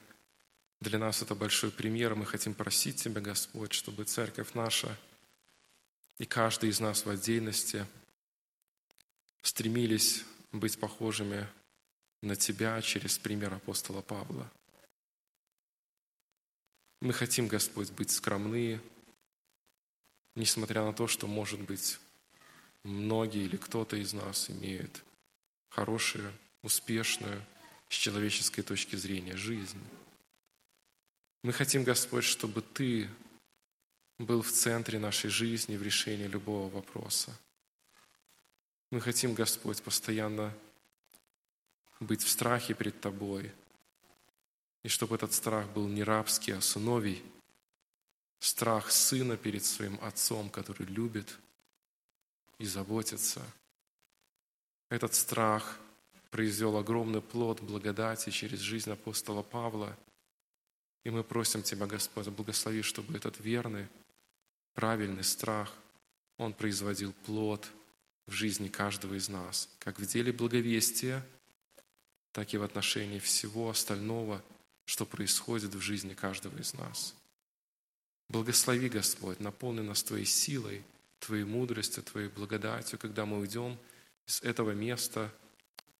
для 0.82 0.98
нас 0.98 1.22
это 1.22 1.34
большой 1.34 1.70
пример. 1.70 2.14
Мы 2.14 2.26
хотим 2.26 2.54
просить 2.54 3.02
Тебя, 3.02 3.20
Господь, 3.20 3.72
чтобы 3.72 4.04
церковь 4.04 4.54
наша 4.54 4.98
и 6.18 6.26
каждый 6.26 6.70
из 6.70 6.80
нас 6.80 7.06
в 7.06 7.10
отдельности 7.10 7.86
стремились 9.42 10.24
быть 10.50 10.78
похожими 10.78 11.48
на 12.20 12.36
Тебя 12.36 12.80
через 12.82 13.16
пример 13.18 13.54
апостола 13.54 14.02
Павла. 14.02 14.50
Мы 17.00 17.12
хотим, 17.12 17.48
Господь, 17.48 17.90
быть 17.90 18.10
скромны, 18.10 18.80
несмотря 20.34 20.84
на 20.84 20.92
то, 20.92 21.06
что, 21.06 21.26
может 21.26 21.60
быть, 21.60 21.98
многие 22.82 23.44
или 23.44 23.56
кто-то 23.56 23.96
из 23.96 24.12
нас 24.12 24.50
имеют 24.50 25.02
хорошую, 25.70 26.32
успешную 26.62 27.44
с 27.88 27.94
человеческой 27.94 28.62
точки 28.62 28.96
зрения 28.96 29.36
жизнь. 29.36 29.80
Мы 31.42 31.52
хотим, 31.52 31.84
Господь, 31.84 32.24
чтобы 32.24 32.62
Ты 32.62 33.08
был 34.18 34.42
в 34.42 34.50
центре 34.50 34.98
нашей 34.98 35.30
жизни 35.30 35.76
в 35.76 35.82
решении 35.82 36.26
любого 36.26 36.68
вопроса. 36.68 37.36
Мы 38.90 39.00
хотим, 39.00 39.34
Господь, 39.34 39.82
постоянно 39.82 40.54
быть 42.00 42.22
в 42.22 42.28
страхе 42.28 42.74
перед 42.74 43.00
Тобой, 43.00 43.52
и 44.82 44.88
чтобы 44.88 45.16
этот 45.16 45.32
страх 45.32 45.68
был 45.70 45.88
не 45.88 46.02
рабский, 46.02 46.54
а 46.54 46.60
сыновий, 46.60 47.22
страх 48.38 48.90
сына 48.90 49.36
перед 49.36 49.64
своим 49.64 49.98
отцом, 50.02 50.50
который 50.50 50.86
любит 50.86 51.38
и 52.58 52.66
заботится– 52.66 53.42
этот 54.92 55.14
страх 55.14 55.78
произвел 56.30 56.76
огромный 56.76 57.22
плод 57.22 57.62
благодати 57.62 58.28
через 58.28 58.58
жизнь 58.58 58.90
апостола 58.90 59.42
Павла. 59.42 59.96
И 61.04 61.10
мы 61.10 61.24
просим 61.24 61.62
Тебя, 61.62 61.86
Господь, 61.86 62.28
благослови, 62.28 62.82
чтобы 62.82 63.16
этот 63.16 63.40
верный, 63.40 63.88
правильный 64.74 65.24
страх, 65.24 65.72
он 66.38 66.54
производил 66.54 67.12
плод 67.24 67.68
в 68.26 68.32
жизни 68.32 68.68
каждого 68.68 69.14
из 69.14 69.28
нас, 69.28 69.68
как 69.78 69.98
в 69.98 70.06
деле 70.06 70.32
благовестия, 70.32 71.24
так 72.32 72.54
и 72.54 72.56
в 72.56 72.62
отношении 72.62 73.18
всего 73.18 73.68
остального, 73.68 74.42
что 74.84 75.04
происходит 75.04 75.74
в 75.74 75.80
жизни 75.80 76.14
каждого 76.14 76.58
из 76.58 76.74
нас. 76.74 77.14
Благослови, 78.28 78.88
Господь, 78.88 79.40
наполни 79.40 79.80
нас 79.80 80.02
Твоей 80.02 80.24
силой, 80.24 80.82
Твоей 81.18 81.44
мудростью, 81.44 82.02
Твоей 82.02 82.28
благодатью, 82.28 82.98
когда 82.98 83.26
мы 83.26 83.38
уйдем– 83.38 83.78
с 84.26 84.40
этого 84.42 84.72
места 84.72 85.32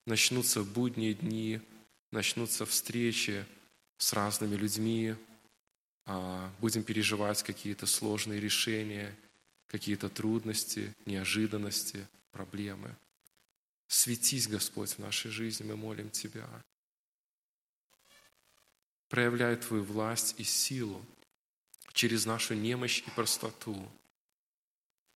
начнутся 0.07 0.62
будние 0.64 1.14
дни, 1.14 1.61
начнутся 2.11 2.66
встречи 2.66 3.44
с 4.03 4.12
разными 4.12 4.57
людьми, 4.57 5.14
а, 6.07 6.53
будем 6.59 6.82
переживать 6.82 7.44
какие-то 7.44 7.86
сложные 7.86 8.40
решения, 8.40 9.14
какие-то 9.68 10.09
трудности, 10.09 10.92
неожиданности, 11.07 12.09
проблемы. 12.32 12.96
Светись, 13.86 14.48
Господь, 14.48 14.90
в 14.90 14.98
нашей 14.98 15.30
жизни, 15.30 15.62
мы 15.64 15.76
молим 15.76 16.11
Тебя. 16.11 16.48
Проявляй 19.09 19.55
Твою 19.55 19.84
власть 19.84 20.34
и 20.36 20.42
силу 20.42 21.00
через 21.92 22.26
нашу 22.26 22.55
немощь 22.55 23.05
и 23.07 23.11
простоту– 23.11 23.88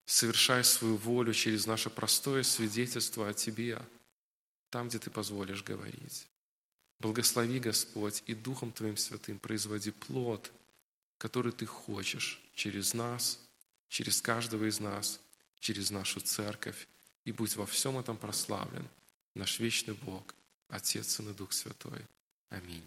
совершай 0.04 0.62
свою 0.62 0.96
волю 0.96 1.34
через 1.34 1.66
наше 1.66 1.90
простое 1.90 2.44
свидетельство 2.44 3.30
о 3.30 3.34
Тебе, 3.34 3.82
там, 4.70 4.88
где 4.88 5.00
Ты 5.00 5.10
позволишь 5.10 5.64
говорить. 5.64 6.28
Благослови, 6.98 7.60
Господь, 7.60 8.22
и 8.26 8.34
Духом 8.34 8.72
Твоим 8.72 8.96
Святым 8.96 9.38
производи 9.38 9.90
плод, 9.90 10.52
который 11.18 11.52
Ты 11.52 11.66
хочешь 11.66 12.42
через 12.54 12.94
нас, 12.94 13.40
через 13.88 14.20
каждого 14.20 14.64
из 14.64 14.80
нас, 14.80 15.20
через 15.60 15.90
нашу 15.90 16.20
церковь, 16.20 16.88
и 17.24 17.32
будь 17.32 17.56
во 17.56 17.66
всем 17.66 17.98
этом 17.98 18.16
прославлен 18.16 18.88
наш 19.34 19.58
вечный 19.60 19.94
Бог, 19.94 20.34
Отец, 20.68 21.20
и 21.20 21.22
Дух 21.34 21.52
Святой. 21.52 22.00
Аминь. 22.48 22.84